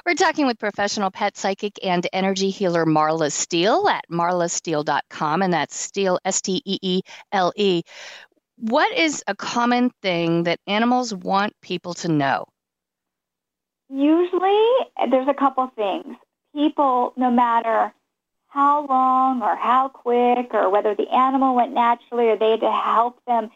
We're 0.05 0.15
talking 0.15 0.47
with 0.47 0.59
professional 0.59 1.11
pet 1.11 1.37
psychic 1.37 1.79
and 1.83 2.07
energy 2.13 2.49
healer 2.49 2.85
Marla 2.85 3.31
Steele 3.31 3.87
at 3.87 4.05
marlasteele.com, 4.09 5.41
and 5.41 5.53
that's 5.53 5.75
Steele, 5.75 6.19
S 6.25 6.41
T 6.41 6.61
E 6.65 6.79
E 6.81 7.01
L 7.31 7.53
E. 7.55 7.83
What 8.57 8.95
is 8.97 9.23
a 9.27 9.35
common 9.35 9.91
thing 10.01 10.43
that 10.43 10.59
animals 10.67 11.13
want 11.13 11.53
people 11.61 11.93
to 11.95 12.07
know? 12.07 12.45
Usually, 13.89 14.69
there's 15.09 15.27
a 15.27 15.33
couple 15.33 15.67
things. 15.75 16.15
People, 16.55 17.13
no 17.17 17.29
matter 17.31 17.93
how 18.47 18.85
long 18.85 19.41
or 19.41 19.55
how 19.55 19.89
quick 19.89 20.53
or 20.53 20.69
whether 20.69 20.93
the 20.93 21.09
animal 21.09 21.55
went 21.55 21.73
naturally 21.73 22.29
or 22.29 22.37
they 22.37 22.51
had 22.51 22.61
to 22.61 22.71
help 22.71 23.19
them, 23.25 23.49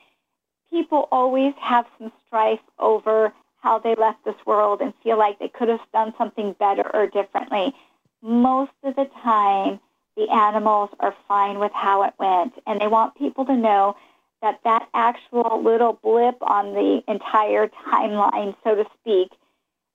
people 0.72 1.08
always 1.12 1.54
have 1.60 1.86
some 1.98 2.12
strife 2.26 2.60
over 2.80 3.32
how 3.68 3.80
they 3.80 3.96
left 3.96 4.24
this 4.24 4.46
world 4.46 4.80
and 4.80 4.94
feel 5.04 5.18
like 5.18 5.38
they 5.40 5.50
could 5.50 5.68
have 5.68 5.82
done 5.92 6.14
something 6.18 6.56
better 6.58 6.90
or 6.96 7.06
differently. 7.06 7.76
Most 8.22 8.72
of 8.82 8.96
the 8.96 9.10
time, 9.22 9.82
the 10.16 10.30
animals 10.30 10.90
are 11.02 11.14
fine 11.28 11.60
with 11.60 11.74
how 11.74 12.04
it 12.04 12.14
went, 12.18 12.54
and 12.66 12.80
they 12.80 12.88
want 12.88 13.18
people 13.18 13.46
to 13.46 13.58
know 13.58 13.98
that 14.42 14.62
that 14.64 14.88
actual 14.94 15.62
little 15.62 16.00
blip 16.02 16.38
on 16.42 16.74
the 16.74 17.04
entire 17.10 17.70
timeline, 17.92 18.56
so 18.64 18.74
to 18.74 18.86
speak, 19.02 19.32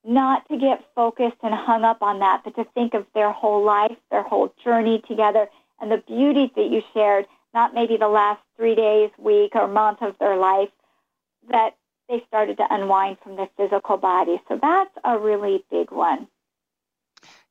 not 0.04 0.46
to 0.50 0.58
get 0.58 0.85
focused 0.94 1.38
and 1.42 1.54
hung 1.54 1.82
up 1.82 2.02
on 2.02 2.18
that, 2.18 2.42
but 2.44 2.54
to 2.56 2.64
think 2.74 2.92
of 2.92 3.06
their 3.14 3.32
whole 3.32 3.64
life, 3.64 3.96
their 4.11 4.22
whole 4.22 4.52
journey 4.62 5.02
together, 5.08 5.48
and 5.80 5.90
the 5.90 6.02
beauty 6.06 6.52
that 6.56 6.68
you 6.70 6.82
shared, 6.92 7.24
not 7.54 7.72
maybe 7.72 7.96
the 7.96 8.08
last 8.08 8.42
three 8.54 8.74
days, 8.74 9.11
week, 9.16 9.52
or 9.54 9.66
month 9.66 10.02
of 10.02 10.14
their 10.18 10.37
life, 10.37 10.68
that 11.50 11.74
they 12.08 12.22
started 12.28 12.56
to 12.58 12.66
unwind 12.70 13.18
from 13.22 13.36
their 13.36 13.48
physical 13.56 13.96
body. 13.96 14.40
So 14.48 14.58
that's 14.60 14.90
a 15.04 15.18
really 15.18 15.64
big 15.70 15.90
one. 15.90 16.28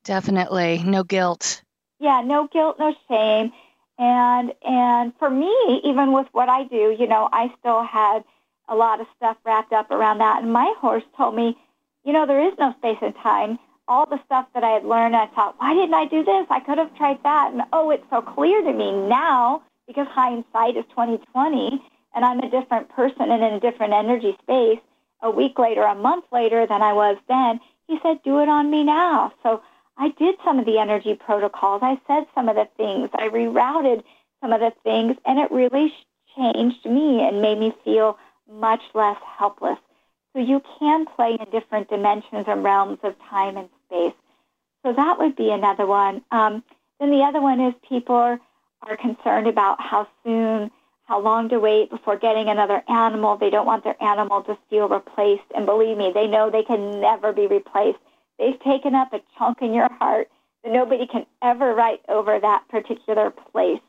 Definitely. 0.04 0.84
No 0.86 1.04
guilt. 1.04 1.62
Yeah, 2.00 2.22
no 2.26 2.48
guilt, 2.48 2.78
no 2.80 2.96
shame. 3.08 3.52
And 3.98 4.54
and 4.64 5.14
for 5.20 5.30
me, 5.30 5.82
even 5.84 6.12
with 6.12 6.28
what 6.32 6.50
I 6.50 6.64
do, 6.64 6.96
you 6.98 7.08
know, 7.08 7.30
I 7.32 7.54
still 7.60 7.84
had 7.84 8.24
a 8.68 8.76
lot 8.76 9.00
of 9.00 9.08
stuff 9.18 9.38
wrapped 9.46 9.74
up 9.74 9.92
around 9.92 10.20
that. 10.20 10.42
And 10.42 10.52
my 10.52 10.74
horse 10.80 11.04
told 11.16 11.36
me, 11.36 11.58
you 12.04 12.14
know, 12.14 12.26
there 12.26 12.48
is 12.48 12.54
no 12.58 12.74
space 12.80 12.98
and 13.02 13.16
time. 13.16 13.60
All 13.88 14.06
the 14.06 14.20
stuff 14.26 14.48
that 14.54 14.64
I 14.64 14.70
had 14.70 14.86
learned, 14.86 15.16
I 15.16 15.28
thought, 15.28 15.56
why 15.60 15.74
didn't 15.74 15.94
I 15.94 16.06
do 16.06 16.24
this? 16.24 16.48
I 16.50 16.62
could 16.62 16.78
have 16.78 16.96
tried 16.96 17.22
that. 17.24 17.52
And 17.52 17.64
oh, 17.74 17.92
it's 17.92 18.06
so 18.10 18.22
clear 18.22 18.62
to 18.64 18.74
me 18.74 18.92
now 18.92 19.62
because 19.86 20.08
hindsight 20.08 20.78
is 20.78 20.86
2020 20.92 21.84
and 22.14 22.26
I'm 22.26 22.40
a 22.40 22.50
different 22.50 22.90
person 22.90 23.32
and 23.32 23.44
in 23.44 23.54
a 23.54 23.60
different 23.60 23.94
energy 23.94 24.38
space 24.42 24.80
a 25.22 25.30
week 25.30 25.60
later, 25.60 25.84
a 25.84 25.96
month 25.96 26.26
later 26.32 26.66
than 26.66 26.82
I 26.82 26.94
was 26.94 27.18
then. 27.28 27.60
He 27.88 28.00
said, 28.02 28.24
do 28.24 28.40
it 28.40 28.50
on 28.50 28.72
me 28.72 28.84
now. 28.84 29.34
So 29.44 29.62
I 29.98 30.10
did 30.10 30.36
some 30.44 30.60
of 30.60 30.66
the 30.66 30.80
energy 30.80 31.14
protocols. 31.16 31.82
I 31.84 32.00
said 32.08 32.26
some 32.34 32.50
of 32.50 32.56
the 32.56 32.68
things. 32.78 33.10
I 33.14 33.30
rerouted 33.30 34.04
some 34.42 34.54
of 34.54 34.60
the 34.60 34.74
things, 34.84 35.16
and 35.26 35.38
it 35.40 35.52
really 35.52 35.94
changed 36.36 36.86
me 36.86 37.22
and 37.22 37.42
made 37.42 37.60
me 37.60 37.74
feel 37.84 38.18
much 38.52 38.82
less 38.94 39.18
helpless. 39.38 39.78
So 40.34 40.40
you 40.42 40.62
can 40.80 41.06
play 41.06 41.38
in 41.40 41.50
different 41.52 41.90
dimensions 41.90 42.46
and 42.48 42.64
realms 42.64 43.00
of 43.04 43.16
time 43.30 43.58
and 43.58 43.70
space. 43.86 44.14
So 44.84 44.94
that 44.94 45.20
would 45.20 45.36
be 45.36 45.52
another 45.52 45.86
one. 45.86 46.24
Um, 46.32 46.64
then 47.00 47.12
the 47.12 47.24
other 47.24 47.42
one 47.42 47.60
is 47.60 47.74
people 47.88 48.16
are, 48.16 48.40
are 48.82 48.98
concerned 48.98 49.48
about 49.48 49.82
how 49.82 50.08
soon, 50.24 50.72
how 51.06 51.20
long 51.20 51.50
to 51.50 51.60
wait 51.60 51.90
before 51.90 52.18
getting 52.18 52.48
another 52.50 52.84
animal. 52.88 53.38
They 53.38 53.50
don't 53.50 53.66
want 53.66 53.84
their 53.84 54.02
animal 54.02 54.44
to 54.44 54.58
feel 54.70 54.88
replaced. 54.88 55.44
And 55.56 55.66
believe 55.66 55.98
me, 55.98 56.12
they 56.14 56.28
know 56.28 56.50
they 56.50 56.64
can 56.64 57.02
never 57.02 57.34
be 57.34 57.48
replaced. 57.48 58.00
They've 58.40 58.60
taken 58.60 58.96
up 58.96 59.14
a 59.14 59.22
chunk 59.38 59.62
in 59.62 59.74
your 59.74 59.92
heart 59.94 60.30
that 60.64 60.72
nobody 60.72 61.08
can 61.08 61.26
ever 61.42 61.74
write 61.74 62.02
over 62.08 62.40
that 62.40 62.68
particular 62.70 63.32
place. 63.32 63.82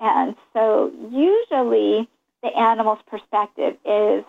And 0.00 0.36
so 0.52 0.92
usually 1.10 2.08
the 2.42 2.56
animal's 2.56 3.02
perspective 3.06 3.76
is 3.84 4.24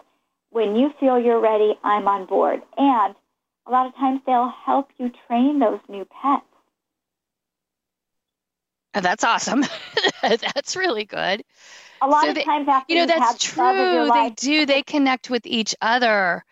when 0.52 0.76
you 0.76 0.94
feel 1.00 1.20
you're 1.20 1.40
ready, 1.40 1.78
I'm 1.84 2.08
on 2.08 2.26
board. 2.26 2.62
And 2.78 3.16
a 3.68 3.72
lot 3.72 3.86
of 3.86 3.96
times 3.96 4.22
they'll 4.26 4.54
help 4.66 4.90
you 4.98 5.12
train 5.28 5.60
those 5.60 5.80
new 5.88 6.06
pets. 6.06 6.46
Oh, 8.96 9.02
that's 9.02 9.24
awesome. 9.24 9.66
that's 10.22 10.76
really 10.76 11.06
good. 11.06 11.44
A 12.02 12.08
lot 12.08 12.24
so 12.24 12.30
of 12.30 12.36
they, 12.36 12.44
times 12.44 12.68
after 12.68 12.94
you 12.94 13.00
know 13.00 13.06
that's 13.06 13.38
true. 13.38 14.10
They 14.14 14.30
do. 14.32 14.66
They 14.66 14.82
connect 14.84 15.30
with 15.30 15.46
each 15.46 15.76
other. 15.82 16.44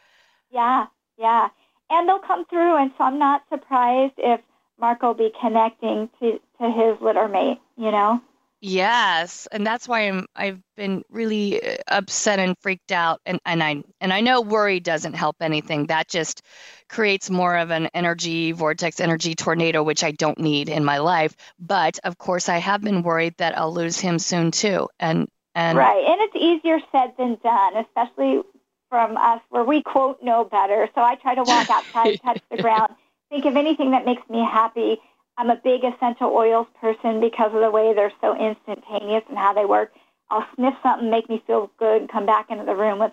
Yeah, 0.52 0.88
yeah 1.18 1.50
and 1.90 2.08
they'll 2.08 2.20
come 2.20 2.46
through. 2.46 2.78
And 2.78 2.92
so 2.98 3.04
I'm 3.04 3.20
not 3.20 3.44
surprised 3.50 4.14
if 4.18 4.42
Mark 4.80 5.02
will 5.02 5.14
be 5.14 5.32
connecting 5.42 6.10
to, 6.20 6.40
to 6.60 6.72
his 6.72 7.02
litter 7.02 7.28
mate, 7.28 7.60
you 7.78 7.92
know? 7.92 8.22
Yes, 8.60 9.48
and 9.52 9.66
that's 9.68 9.88
why 9.88 10.08
I'm 10.08 10.26
I've 10.36 10.60
been 10.76 11.04
really 11.10 11.62
uh, 11.62 11.78
upset 11.88 12.40
and 12.40 12.58
freaked 12.60 12.92
out 12.92 13.22
and 13.26 13.40
and 13.46 13.64
I 13.64 13.84
and 14.02 14.12
I 14.12 14.22
know 14.22 14.42
worry 14.42 14.80
doesn't 14.80 15.14
help 15.14 15.36
anything. 15.42 15.86
That 15.88 16.08
just 16.08 16.42
creates 16.90 17.30
more 17.30 17.56
of 17.56 17.70
an 17.70 17.88
energy 17.94 18.54
vortex, 18.54 19.00
energy 19.00 19.36
tornado 19.36 19.84
which 19.84 20.04
I 20.04 20.12
don't 20.12 20.40
need 20.40 20.70
in 20.70 20.84
my 20.84 20.98
life. 20.98 21.36
But 21.60 22.00
of 22.04 22.18
course 22.18 22.50
I 22.50 22.58
have 22.58 22.82
been 22.82 23.04
worried 23.04 23.36
that 23.38 23.56
I'll 23.58 23.74
lose 23.74 24.00
him 24.00 24.18
soon 24.18 24.50
too. 24.52 24.90
And 25.00 25.28
and 25.54 25.78
Right. 25.78 26.04
And 26.08 26.22
it's 26.22 26.36
easier 26.36 26.80
said 26.92 27.14
than 27.18 27.38
done, 27.44 27.78
especially 27.78 28.42
from 28.90 29.18
us 29.18 29.42
where 29.50 29.64
we 29.64 29.84
quote 29.84 30.24
know 30.24 30.46
better. 30.46 30.90
So 30.96 31.02
I 31.02 31.16
try 31.16 31.36
to 31.36 31.44
walk 31.44 31.70
outside, 31.70 32.16
touch 32.26 32.40
the 32.50 32.58
ground, 32.58 32.96
think 33.30 33.46
of 33.46 33.56
anything 33.56 33.92
that 33.92 34.06
makes 34.06 34.28
me 34.30 34.40
happy. 34.40 35.00
I'm 35.38 35.50
a 35.50 35.62
big 35.64 35.84
essential 35.84 36.30
oils 36.34 36.68
person 36.82 37.20
because 37.20 37.54
of 37.54 37.62
the 37.62 37.72
way 37.72 37.94
they're 37.94 38.14
so 38.22 38.36
instantaneous 38.36 39.24
and 39.30 39.38
how 39.38 39.54
they 39.54 39.66
work. 39.66 39.94
I'll 40.30 40.46
sniff 40.56 40.74
something, 40.84 41.10
make 41.10 41.30
me 41.30 41.44
feel 41.46 41.72
good, 41.78 42.02
and 42.02 42.12
come 42.12 42.26
back 42.26 42.50
into 42.50 42.66
the 42.66 42.76
room 42.76 43.00
with 43.00 43.12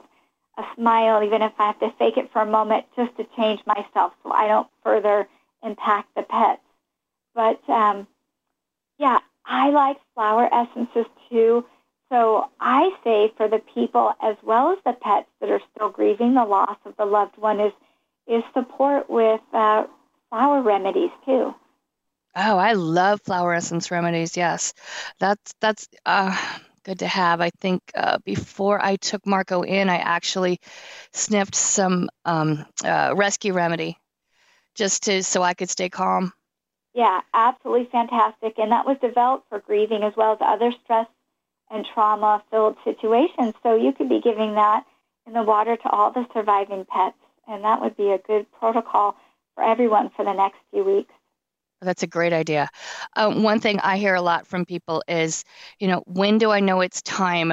a 0.58 0.62
smile, 0.74 1.22
even 1.22 1.42
if 1.42 1.52
I 1.58 1.66
have 1.66 1.80
to 1.80 1.92
fake 1.98 2.16
it 2.16 2.30
for 2.32 2.42
a 2.42 2.46
moment 2.46 2.86
just 2.96 3.16
to 3.16 3.26
change 3.36 3.60
myself 3.66 4.12
so 4.22 4.32
I 4.32 4.48
don't 4.48 4.68
further 4.82 5.28
impact 5.62 6.08
the 6.16 6.22
pets. 6.22 6.62
But 7.34 7.60
um, 7.68 8.06
yeah, 8.98 9.18
I 9.44 9.70
like 9.70 9.98
flower 10.14 10.48
essences 10.52 11.06
too. 11.30 11.64
So 12.10 12.50
I 12.60 12.90
say 13.02 13.32
for 13.36 13.48
the 13.48 13.60
people 13.74 14.12
as 14.22 14.36
well 14.42 14.72
as 14.72 14.78
the 14.84 14.92
pets 14.92 15.28
that 15.40 15.50
are 15.50 15.60
still 15.74 15.90
grieving 15.90 16.34
the 16.34 16.44
loss 16.44 16.78
of 16.84 16.96
the 16.96 17.04
loved 17.04 17.36
one 17.36 17.60
is 17.60 17.72
is 18.26 18.42
support 18.54 19.10
with 19.10 19.40
uh, 19.52 19.84
flower 20.30 20.62
remedies 20.62 21.10
too. 21.26 21.54
Oh, 22.36 22.58
I 22.58 22.72
love 22.72 23.20
flower 23.22 23.54
essence 23.54 23.90
remedies. 23.90 24.36
Yes, 24.36 24.74
that's 25.20 25.54
that's 25.60 25.88
uh, 26.04 26.36
good 26.84 26.98
to 27.00 27.06
have. 27.06 27.40
I 27.40 27.50
think 27.50 27.82
uh, 27.94 28.18
before 28.24 28.84
I 28.84 28.96
took 28.96 29.26
Marco 29.26 29.62
in, 29.62 29.88
I 29.88 29.96
actually 29.98 30.60
sniffed 31.12 31.54
some 31.54 32.10
um, 32.24 32.64
uh, 32.84 33.14
rescue 33.16 33.52
remedy 33.52 33.98
just 34.74 35.04
to 35.04 35.22
so 35.22 35.42
I 35.42 35.54
could 35.54 35.70
stay 35.70 35.88
calm. 35.90 36.32
Yeah, 36.94 37.20
absolutely 37.34 37.86
fantastic, 37.90 38.58
and 38.58 38.72
that 38.72 38.86
was 38.86 38.96
developed 39.00 39.48
for 39.48 39.58
grieving 39.60 40.02
as 40.02 40.14
well 40.16 40.32
as 40.32 40.38
other 40.40 40.72
stress 40.84 41.08
and 41.70 41.84
trauma 41.94 42.42
filled 42.50 42.76
situations. 42.84 43.54
So 43.62 43.74
you 43.76 43.92
could 43.92 44.08
be 44.08 44.20
giving 44.20 44.54
that 44.54 44.86
in 45.26 45.32
the 45.32 45.42
water 45.42 45.76
to 45.76 45.90
all 45.90 46.10
the 46.12 46.26
surviving 46.32 46.84
pets, 46.86 47.18
and 47.48 47.64
that 47.64 47.80
would 47.80 47.96
be 47.96 48.10
a 48.10 48.18
good 48.18 48.50
protocol 48.52 49.16
for 49.54 49.64
everyone 49.64 50.10
for 50.10 50.24
the 50.24 50.32
next 50.32 50.58
few 50.70 50.84
weeks. 50.84 51.12
That's 51.84 52.02
a 52.02 52.06
great 52.06 52.32
idea. 52.32 52.68
Um, 53.16 53.42
one 53.42 53.60
thing 53.60 53.78
I 53.80 53.96
hear 53.98 54.14
a 54.14 54.22
lot 54.22 54.46
from 54.46 54.64
people 54.64 55.02
is, 55.06 55.44
you 55.78 55.88
know, 55.88 56.02
when 56.06 56.38
do 56.38 56.50
I 56.50 56.60
know 56.60 56.80
it's 56.80 57.02
time? 57.02 57.52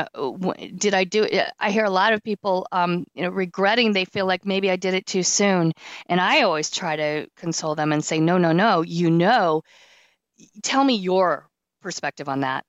Did 0.75 0.93
I 0.93 1.03
do 1.03 1.23
it? 1.23 1.51
I 1.59 1.71
hear 1.71 1.85
a 1.85 1.89
lot 1.89 2.13
of 2.13 2.23
people, 2.23 2.67
um, 2.71 3.05
you 3.13 3.23
know, 3.23 3.29
regretting 3.29 3.93
they 3.93 4.05
feel 4.05 4.25
like 4.25 4.45
maybe 4.45 4.71
I 4.71 4.75
did 4.75 4.93
it 4.93 5.05
too 5.05 5.23
soon. 5.23 5.71
And 6.07 6.19
I 6.19 6.41
always 6.41 6.69
try 6.69 6.95
to 6.95 7.27
console 7.35 7.75
them 7.75 7.91
and 7.91 8.03
say, 8.03 8.19
no, 8.19 8.37
no, 8.37 8.51
no, 8.51 8.81
you 8.81 9.09
know, 9.09 9.61
tell 10.63 10.83
me 10.83 10.95
your 10.95 11.47
perspective 11.81 12.29
on 12.29 12.41
that. 12.41 12.63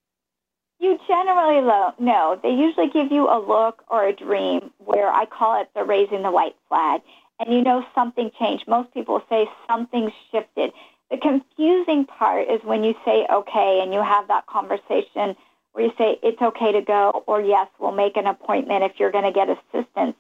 You 0.79 0.99
generally 1.07 1.61
lo- 1.61 1.95
no. 2.01 2.41
They 2.43 2.51
usually 2.51 2.89
give 2.89 3.13
you 3.13 3.29
a 3.29 3.39
look 3.39 3.85
or 3.89 4.05
a 4.05 4.13
dream 4.13 4.73
where 4.79 5.11
I 5.13 5.27
call 5.27 5.61
it 5.61 5.69
the 5.77 5.85
raising 5.85 6.23
the 6.23 6.31
white 6.33 6.57
flag. 6.69 7.03
And 7.39 7.53
you 7.55 7.63
know 7.63 7.85
something 7.95 8.31
changed. 8.39 8.69
Most 8.69 8.93
people 8.93 9.23
say 9.29 9.49
something 9.69 10.13
shifted. 10.31 10.73
The 11.13 11.19
confusing 11.19 12.07
part 12.07 12.49
is 12.49 12.65
when 12.65 12.83
you 12.83 12.95
say 13.05 13.27
okay 13.31 13.81
and 13.83 13.93
you 13.93 14.03
have 14.03 14.29
that 14.29 14.47
conversation 14.47 15.37
where 15.73 15.85
you 15.85 15.93
say 15.99 16.19
it's 16.23 16.41
okay 16.41 16.73
to 16.73 16.81
go 16.81 17.23
or 17.27 17.43
yes, 17.43 17.69
we'll 17.79 17.93
make 17.93 18.17
an 18.17 18.27
appointment 18.27 18.83
if 18.83 18.93
you're 18.99 19.13
going 19.13 19.25
to 19.25 19.31
get 19.31 19.51
assistance. 19.51 20.17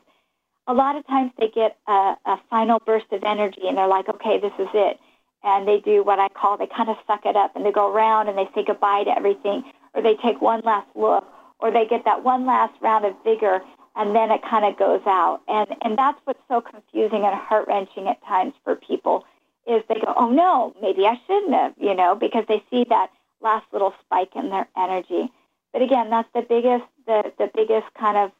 A 0.66 0.74
lot 0.74 0.96
of 0.96 1.06
times 1.06 1.32
they 1.38 1.48
get 1.48 1.78
a, 1.88 2.14
a 2.26 2.38
final 2.50 2.78
burst 2.84 3.06
of 3.10 3.24
energy 3.24 3.62
and 3.66 3.78
they're 3.78 3.88
like, 3.88 4.06
okay, 4.10 4.38
this 4.38 4.52
is 4.58 4.68
it. 4.74 5.00
And 5.42 5.66
they 5.66 5.80
do 5.80 6.04
what 6.04 6.18
I 6.18 6.28
call, 6.28 6.58
they 6.58 6.66
kind 6.66 6.90
of 6.90 6.98
suck 7.06 7.24
it 7.24 7.36
up 7.36 7.56
and 7.56 7.64
they 7.64 7.72
go 7.72 7.90
around 7.90 8.28
and 8.28 8.36
they 8.36 8.48
say 8.54 8.62
goodbye 8.62 9.04
to 9.04 9.16
everything 9.16 9.64
or 9.94 10.02
they 10.02 10.16
take 10.16 10.42
one 10.42 10.60
last 10.60 10.88
look, 10.94 11.24
or 11.58 11.70
they 11.70 11.86
get 11.86 12.04
that 12.04 12.22
one 12.22 12.44
last 12.44 12.74
round 12.82 13.06
of 13.06 13.14
vigor, 13.24 13.62
and 13.96 14.14
then 14.14 14.30
it 14.30 14.42
kind 14.42 14.64
of 14.64 14.78
goes 14.78 15.02
out. 15.06 15.40
And 15.48 15.68
and 15.82 15.98
that's 15.98 16.18
what's 16.24 16.40
so 16.48 16.60
confusing 16.60 17.24
and 17.24 17.34
heart 17.34 17.66
wrenching 17.68 18.08
at 18.08 18.22
times 18.24 18.54
for 18.64 18.76
people 18.76 19.24
is 19.66 19.82
they 19.88 19.94
go, 19.94 20.12
oh 20.16 20.30
no, 20.30 20.74
maybe 20.80 21.06
I 21.06 21.18
shouldn't 21.26 21.54
have, 21.54 21.74
you 21.78 21.94
know, 21.94 22.14
because 22.14 22.44
they 22.48 22.62
see 22.70 22.84
that 22.88 23.10
last 23.40 23.66
little 23.72 23.94
spike 24.04 24.34
in 24.34 24.50
their 24.50 24.68
energy. 24.76 25.30
But 25.72 25.82
again, 25.82 26.10
that's 26.10 26.28
the 26.34 26.42
biggest 26.42 26.84
the 27.06 27.32
the 27.38 27.50
biggest 27.54 27.86
kind 27.98 28.16
of 28.16 28.32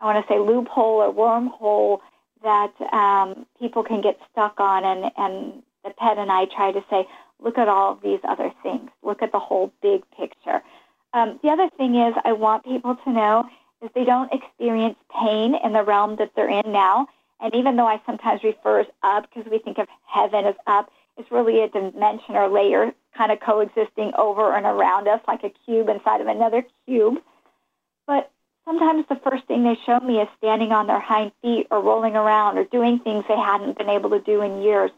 I 0.00 0.06
want 0.06 0.26
to 0.26 0.32
say 0.32 0.38
loophole 0.38 1.02
or 1.02 1.12
wormhole 1.12 2.00
that 2.42 2.72
um, 2.92 3.46
people 3.58 3.84
can 3.84 4.00
get 4.00 4.18
stuck 4.30 4.58
on, 4.58 4.84
and 4.84 5.10
and 5.16 5.62
the 5.84 5.90
pet 5.90 6.18
and 6.18 6.30
I 6.30 6.46
try 6.46 6.72
to 6.72 6.84
say, 6.90 7.06
look 7.40 7.58
at 7.58 7.68
all 7.68 7.92
of 7.92 8.02
these 8.02 8.20
other 8.24 8.52
things, 8.62 8.90
look 9.02 9.22
at 9.22 9.32
the 9.32 9.38
whole 9.38 9.72
big 9.82 10.02
picture. 10.16 10.62
Um, 11.14 11.38
the 11.42 11.50
other 11.50 11.68
thing 11.76 11.96
is, 11.96 12.14
I 12.24 12.32
want 12.32 12.64
people 12.64 12.96
to 13.04 13.12
know 13.12 13.48
is 13.82 13.90
they 13.94 14.04
don't 14.04 14.32
experience 14.32 14.96
pain 15.20 15.54
in 15.62 15.72
the 15.72 15.82
realm 15.82 16.16
that 16.16 16.32
they're 16.34 16.48
in 16.48 16.72
now. 16.72 17.08
And 17.42 17.54
even 17.56 17.76
though 17.76 17.86
I 17.86 18.00
sometimes 18.06 18.42
refer 18.44 18.80
as 18.80 18.86
up 19.02 19.26
because 19.28 19.50
we 19.50 19.58
think 19.58 19.78
of 19.78 19.88
heaven 20.06 20.46
as 20.46 20.54
up, 20.66 20.90
it's 21.18 21.30
really 21.30 21.60
a 21.60 21.68
dimension 21.68 22.36
or 22.36 22.48
layer 22.48 22.92
kind 23.16 23.32
of 23.32 23.40
coexisting 23.40 24.12
over 24.16 24.54
and 24.54 24.64
around 24.64 25.08
us 25.08 25.20
like 25.26 25.42
a 25.44 25.52
cube 25.66 25.88
inside 25.88 26.20
of 26.20 26.28
another 26.28 26.64
cube. 26.86 27.18
But 28.06 28.30
sometimes 28.64 29.04
the 29.08 29.20
first 29.28 29.44
thing 29.46 29.64
they 29.64 29.76
show 29.84 29.98
me 30.00 30.20
is 30.20 30.28
standing 30.38 30.72
on 30.72 30.86
their 30.86 31.00
hind 31.00 31.32
feet 31.42 31.66
or 31.70 31.82
rolling 31.82 32.14
around 32.14 32.58
or 32.58 32.64
doing 32.64 33.00
things 33.00 33.24
they 33.28 33.36
hadn't 33.36 33.76
been 33.76 33.90
able 33.90 34.10
to 34.10 34.20
do 34.20 34.40
in 34.40 34.62
years 34.62 34.90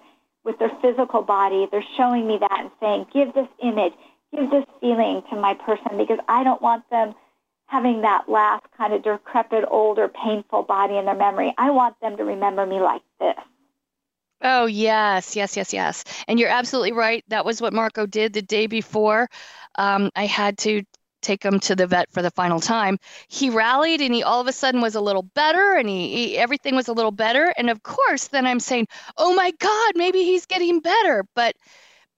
with 0.44 0.58
their 0.58 0.70
physical 0.82 1.22
body. 1.22 1.66
They're 1.70 1.84
showing 1.96 2.26
me 2.26 2.38
that 2.38 2.60
and 2.60 2.70
saying, 2.78 3.06
give 3.12 3.32
this 3.34 3.48
image, 3.62 3.94
give 4.32 4.50
this 4.50 4.64
feeling 4.80 5.22
to 5.30 5.36
my 5.36 5.54
person 5.54 5.96
because 5.96 6.18
I 6.28 6.44
don't 6.44 6.60
want 6.60 6.88
them 6.90 7.14
having 7.66 8.02
that 8.02 8.28
last 8.28 8.64
kind 8.76 8.92
of 8.92 9.02
decrepit, 9.02 9.64
older, 9.70 10.08
painful 10.08 10.62
body 10.64 10.96
in 10.96 11.04
their 11.06 11.14
memory. 11.14 11.54
I 11.58 11.70
want 11.70 11.98
them 12.00 12.16
to 12.16 12.24
remember 12.24 12.66
me 12.66 12.80
like 12.80 13.02
this. 13.20 13.36
Oh, 14.42 14.66
yes, 14.66 15.36
yes, 15.36 15.56
yes, 15.56 15.72
yes. 15.72 16.04
And 16.28 16.38
you're 16.38 16.50
absolutely 16.50 16.92
right. 16.92 17.24
That 17.28 17.44
was 17.46 17.62
what 17.62 17.72
Marco 17.72 18.06
did 18.06 18.32
the 18.34 18.42
day 18.42 18.66
before. 18.66 19.28
Um, 19.76 20.10
I 20.14 20.26
had 20.26 20.58
to 20.58 20.82
take 21.22 21.42
him 21.42 21.58
to 21.60 21.74
the 21.74 21.86
vet 21.86 22.12
for 22.12 22.20
the 22.20 22.30
final 22.30 22.60
time. 22.60 22.98
He 23.28 23.48
rallied 23.48 24.02
and 24.02 24.14
he 24.14 24.22
all 24.22 24.40
of 24.42 24.46
a 24.46 24.52
sudden 24.52 24.82
was 24.82 24.94
a 24.94 25.00
little 25.00 25.22
better 25.22 25.74
and 25.74 25.88
he, 25.88 26.28
he 26.28 26.38
everything 26.38 26.76
was 26.76 26.88
a 26.88 26.92
little 26.92 27.10
better. 27.10 27.52
And 27.56 27.70
of 27.70 27.82
course, 27.82 28.28
then 28.28 28.46
I'm 28.46 28.60
saying, 28.60 28.86
"Oh 29.16 29.34
my 29.34 29.50
God, 29.52 29.92
maybe 29.96 30.24
he's 30.24 30.46
getting 30.46 30.80
better." 30.80 31.24
But 31.34 31.56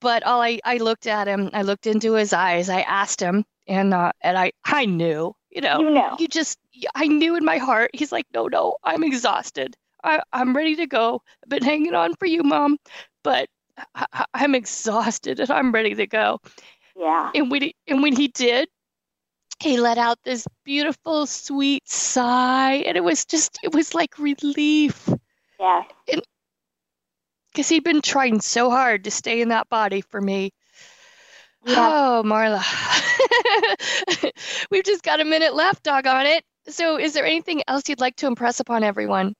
but 0.00 0.24
all 0.24 0.42
I, 0.42 0.60
I 0.64 0.78
looked 0.78 1.06
at 1.06 1.28
him, 1.28 1.50
I 1.52 1.62
looked 1.62 1.86
into 1.86 2.14
his 2.14 2.32
eyes, 2.32 2.68
I 2.68 2.82
asked 2.82 3.20
him, 3.20 3.44
and 3.66 3.94
uh, 3.94 4.12
and 4.20 4.38
I 4.38 4.52
I 4.64 4.86
knew, 4.86 5.34
you 5.50 5.60
know, 5.60 5.80
you 5.80 5.90
know, 5.90 6.16
you 6.18 6.28
just 6.28 6.58
I 6.94 7.06
knew 7.06 7.36
in 7.36 7.44
my 7.44 7.58
heart. 7.58 7.90
He's 7.94 8.12
like, 8.12 8.26
no, 8.34 8.46
no, 8.48 8.76
I'm 8.84 9.02
exhausted. 9.02 9.76
I, 10.04 10.22
I'm 10.32 10.54
ready 10.54 10.76
to 10.76 10.86
go. 10.86 11.22
I've 11.42 11.48
been 11.48 11.64
hanging 11.64 11.94
on 11.94 12.14
for 12.14 12.26
you, 12.26 12.42
mom, 12.42 12.78
but 13.24 13.48
I, 13.94 14.24
I'm 14.34 14.54
exhausted 14.54 15.40
and 15.40 15.50
I'm 15.50 15.72
ready 15.72 15.94
to 15.94 16.06
go. 16.06 16.38
Yeah. 16.96 17.30
And 17.34 17.50
when 17.50 17.62
he, 17.62 17.76
and 17.88 18.02
when 18.02 18.14
he 18.14 18.28
did, 18.28 18.68
he 19.58 19.78
let 19.78 19.98
out 19.98 20.18
this 20.22 20.46
beautiful, 20.64 21.26
sweet 21.26 21.88
sigh, 21.88 22.84
and 22.86 22.96
it 22.96 23.04
was 23.04 23.24
just 23.24 23.58
it 23.62 23.74
was 23.74 23.94
like 23.94 24.18
relief. 24.18 25.08
Yeah. 25.58 25.82
Because 27.52 27.68
he'd 27.68 27.84
been 27.84 28.02
trying 28.02 28.40
so 28.40 28.70
hard 28.70 29.04
to 29.04 29.10
stay 29.10 29.40
in 29.40 29.48
that 29.48 29.68
body 29.70 30.02
for 30.02 30.20
me. 30.20 30.52
Yeah. 31.66 31.90
Oh, 31.92 32.22
Marla. 32.24 32.62
We've 34.70 34.84
just 34.84 35.02
got 35.02 35.20
a 35.20 35.24
minute 35.24 35.54
left, 35.54 35.82
dog 35.82 36.06
on 36.06 36.24
it. 36.26 36.44
So, 36.68 36.96
is 36.96 37.12
there 37.12 37.26
anything 37.26 37.62
else 37.66 37.88
you'd 37.88 38.00
like 38.00 38.16
to 38.16 38.28
impress 38.28 38.60
upon 38.60 38.84
everyone? 38.84 39.34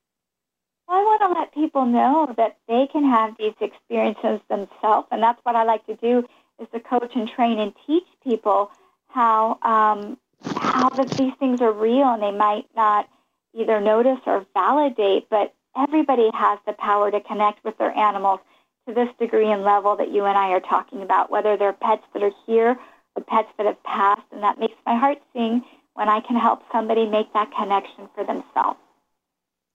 I 0.88 1.02
want 1.02 1.20
to 1.22 1.40
let 1.40 1.54
people 1.54 1.86
know 1.86 2.32
that 2.36 2.58
they 2.66 2.88
can 2.92 3.04
have 3.04 3.36
these 3.38 3.54
experiences 3.60 4.40
themselves, 4.48 5.08
and 5.10 5.22
that's 5.22 5.40
what 5.44 5.54
I 5.54 5.62
like 5.62 5.86
to 5.86 5.94
do 5.96 6.26
is 6.60 6.68
to 6.72 6.80
coach 6.80 7.12
and 7.14 7.28
train 7.28 7.58
and 7.60 7.72
teach 7.86 8.06
people 8.24 8.70
how 9.08 9.58
um, 9.62 10.18
how 10.56 10.88
that 10.90 11.10
these 11.10 11.34
things 11.38 11.60
are 11.60 11.72
real, 11.72 12.08
and 12.12 12.22
they 12.22 12.32
might 12.32 12.66
not 12.74 13.08
either 13.54 13.80
notice 13.80 14.20
or 14.26 14.44
validate, 14.52 15.28
but 15.30 15.54
everybody 15.76 16.30
has 16.34 16.58
the 16.66 16.72
power 16.72 17.10
to 17.10 17.20
connect 17.20 17.64
with 17.64 17.78
their 17.78 17.96
animals 17.96 18.40
to 18.87 18.94
this 18.94 19.09
degree 19.18 19.51
and 19.51 19.62
level 19.62 19.96
that 19.96 20.11
you 20.11 20.25
and 20.25 20.38
I 20.38 20.51
are 20.51 20.61
talking 20.61 21.03
about, 21.03 21.31
whether 21.31 21.57
they're 21.57 21.72
pets 21.72 22.05
that 22.14 22.22
are 22.22 22.33
here 22.46 22.79
or 23.14 23.22
pets 23.22 23.49
that 23.59 23.66
have 23.66 23.83
passed, 23.83 24.22
and 24.33 24.42
that 24.42 24.59
makes 24.59 24.75
my 24.85 24.96
heart 24.96 25.18
sing 25.33 25.64
when 25.94 26.09
I 26.09 26.20
can 26.20 26.37
help 26.37 26.62
somebody 26.70 27.07
make 27.07 27.33
that 27.33 27.51
connection 27.57 28.09
for 28.14 28.25
themselves. 28.25 28.79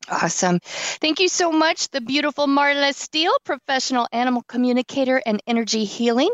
Awesome. 0.10 0.60
Thank 0.63 1.19
you 1.19 1.30
so 1.30 1.52
much, 1.52 1.89
the 1.89 2.02
beautiful 2.02 2.47
Marla 2.47 2.93
Steele, 2.93 3.36
professional 3.43 4.08
animal 4.12 4.43
communicator 4.47 5.21
and 5.26 5.41
energy 5.45 5.86
healing 5.86 6.32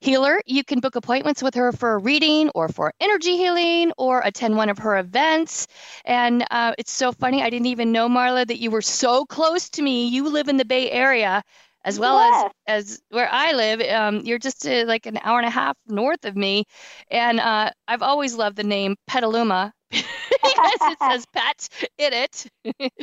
healer. 0.00 0.40
You 0.46 0.62
can 0.62 0.78
book 0.78 0.94
appointments 0.94 1.42
with 1.42 1.54
her 1.54 1.72
for 1.72 1.94
a 1.94 1.98
reading 1.98 2.48
or 2.54 2.68
for 2.68 2.92
energy 3.00 3.36
healing 3.36 3.92
or 3.98 4.22
attend 4.24 4.56
one 4.56 4.68
of 4.68 4.78
her 4.78 4.96
events. 4.96 5.66
And 6.04 6.44
uh, 6.50 6.74
it's 6.78 6.92
so 6.92 7.10
funny. 7.10 7.42
I 7.42 7.50
didn't 7.50 7.66
even 7.66 7.90
know, 7.90 8.08
Marla, 8.08 8.46
that 8.46 8.60
you 8.60 8.70
were 8.70 8.82
so 8.82 9.26
close 9.26 9.68
to 9.70 9.82
me. 9.82 10.08
You 10.08 10.28
live 10.28 10.48
in 10.48 10.56
the 10.56 10.64
Bay 10.64 10.90
Area 10.90 11.42
as 11.88 11.98
well 11.98 12.18
as 12.18 12.44
as 12.66 13.00
where 13.10 13.28
I 13.32 13.52
live. 13.52 13.80
Um, 13.82 14.20
you're 14.24 14.38
just 14.38 14.66
uh, 14.66 14.84
like 14.86 15.06
an 15.06 15.18
hour 15.22 15.38
and 15.38 15.48
a 15.48 15.50
half 15.50 15.76
north 15.86 16.24
of 16.24 16.36
me, 16.36 16.64
and 17.10 17.40
uh, 17.40 17.70
I've 17.88 18.02
always 18.02 18.34
loved 18.34 18.56
the 18.56 18.64
name 18.64 18.96
Petaluma 19.08 19.72
because 20.42 20.78
it 20.82 20.98
says 20.98 21.26
pet 21.26 21.68
in 21.98 22.12
it. 22.12 22.46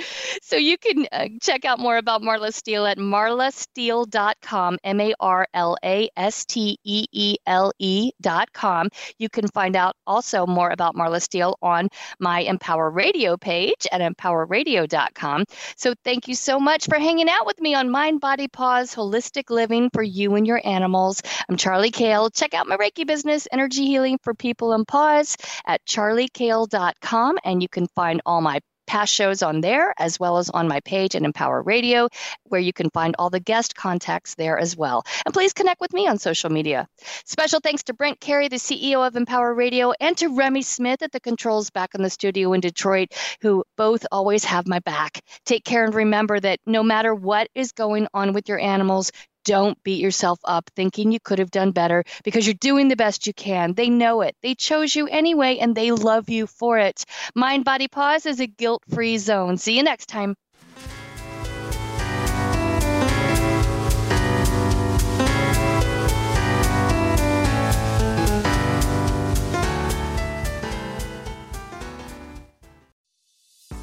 so 0.41 0.55
you 0.55 0.77
can 0.77 1.07
uh, 1.11 1.27
check 1.41 1.65
out 1.65 1.79
more 1.79 1.97
about 1.97 2.21
Marla 2.21 2.53
Steele 2.53 2.85
at 2.85 2.97
marlasteele.com, 2.97 4.77
M 4.83 5.01
A 5.01 5.13
R 5.19 5.47
L 5.53 5.77
A 5.83 6.09
S 6.15 6.45
T 6.45 6.77
E 6.83 7.05
E 7.11 7.37
L 7.45 7.71
E.com. 7.79 8.89
You 9.17 9.29
can 9.29 9.47
find 9.47 9.75
out 9.75 9.95
also 10.05 10.45
more 10.45 10.69
about 10.69 10.95
Marla 10.95 11.21
Steele 11.21 11.57
on 11.61 11.89
my 12.19 12.41
Empower 12.41 12.89
Radio 12.89 13.37
page 13.37 13.87
at 13.91 14.01
empowerradio.com. 14.01 15.45
So 15.77 15.93
thank 16.03 16.27
you 16.27 16.35
so 16.35 16.59
much 16.59 16.85
for 16.85 16.97
hanging 16.97 17.29
out 17.29 17.45
with 17.45 17.59
me 17.59 17.75
on 17.75 17.89
Mind, 17.89 18.21
Body, 18.21 18.47
Paws, 18.47 18.93
Holistic 18.93 19.49
Living 19.49 19.89
for 19.89 20.03
you 20.03 20.35
and 20.35 20.45
your 20.45 20.61
animals. 20.65 21.21
I'm 21.49 21.57
Charly 21.57 21.91
Kayle. 21.91 22.29
Check 22.29 22.53
out 22.53 22.67
my 22.67 22.77
Reiki 22.77 23.05
business, 23.05 23.47
Energy 23.51 23.85
Healing 23.85 24.19
for 24.21 24.33
People 24.33 24.73
and 24.73 24.87
Paws 24.87 25.37
at 25.65 25.85
charlykayle.com, 25.85 27.14
and 27.45 27.61
you 27.61 27.69
can 27.69 27.87
find 27.95 28.21
all 28.25 28.41
my 28.41 28.59
past 28.87 29.13
shows 29.13 29.41
on 29.41 29.61
there 29.61 29.93
as 29.97 30.19
well 30.19 30.37
as 30.37 30.49
on 30.49 30.67
my 30.67 30.79
page 30.81 31.15
at 31.15 31.23
Empower 31.23 31.61
Radio, 31.61 32.09
where 32.43 32.59
you 32.59 32.73
can 32.73 32.89
find 32.89 33.15
all 33.17 33.29
the 33.29 33.39
guest 33.39 33.73
contacts 33.73 34.35
there 34.35 34.57
as 34.59 34.75
well. 34.75 35.03
And 35.25 35.33
please 35.33 35.53
connect 35.53 35.79
with 35.79 35.93
me 35.93 36.07
on 36.07 36.17
social 36.17 36.49
media. 36.49 36.87
Special 37.23 37.61
thanks 37.61 37.83
to 37.83 37.93
Brent 37.93 38.19
Carey, 38.19 38.49
the 38.49 38.57
CEO 38.57 39.07
of 39.07 39.15
Empower 39.15 39.53
Radio, 39.53 39.93
and 39.99 40.17
to 40.17 40.35
Remy 40.35 40.61
Smith 40.61 41.01
at 41.01 41.11
the 41.13 41.21
controls 41.21 41.69
back 41.69 41.95
in 41.95 42.03
the 42.03 42.09
studio 42.09 42.51
in 42.51 42.59
Detroit, 42.59 43.13
who 43.41 43.63
both 43.77 44.05
always 44.11 44.43
have 44.43 44.67
my 44.67 44.79
back. 44.79 45.21
Take 45.45 45.63
care 45.63 45.85
and 45.85 45.95
remember 45.95 46.37
that 46.37 46.59
no 46.65 46.83
matter 46.83 47.15
what 47.15 47.47
is 47.55 47.71
going 47.71 48.07
on 48.13 48.33
with 48.33 48.49
your 48.49 48.59
animals, 48.59 49.11
don't 49.45 49.81
beat 49.83 50.01
yourself 50.01 50.39
up 50.43 50.69
thinking 50.75 51.11
you 51.11 51.19
could 51.21 51.39
have 51.39 51.51
done 51.51 51.71
better 51.71 52.03
because 52.23 52.45
you're 52.45 52.55
doing 52.55 52.89
the 52.89 52.97
best 52.97 53.27
you 53.27 53.33
can. 53.33 53.73
They 53.73 53.89
know 53.89 54.21
it. 54.21 54.35
They 54.41 54.55
chose 54.55 54.95
you 54.95 55.07
anyway 55.07 55.57
and 55.59 55.75
they 55.75 55.91
love 55.91 56.29
you 56.29 56.47
for 56.47 56.77
it. 56.79 57.05
Mind 57.35 57.63
Body 57.65 57.87
Paws 57.87 58.25
is 58.25 58.39
a 58.41 58.47
guilt 58.47 58.83
free 58.93 59.17
zone. 59.17 59.57
See 59.57 59.77
you 59.77 59.83
next 59.83 60.07
time. 60.07 60.35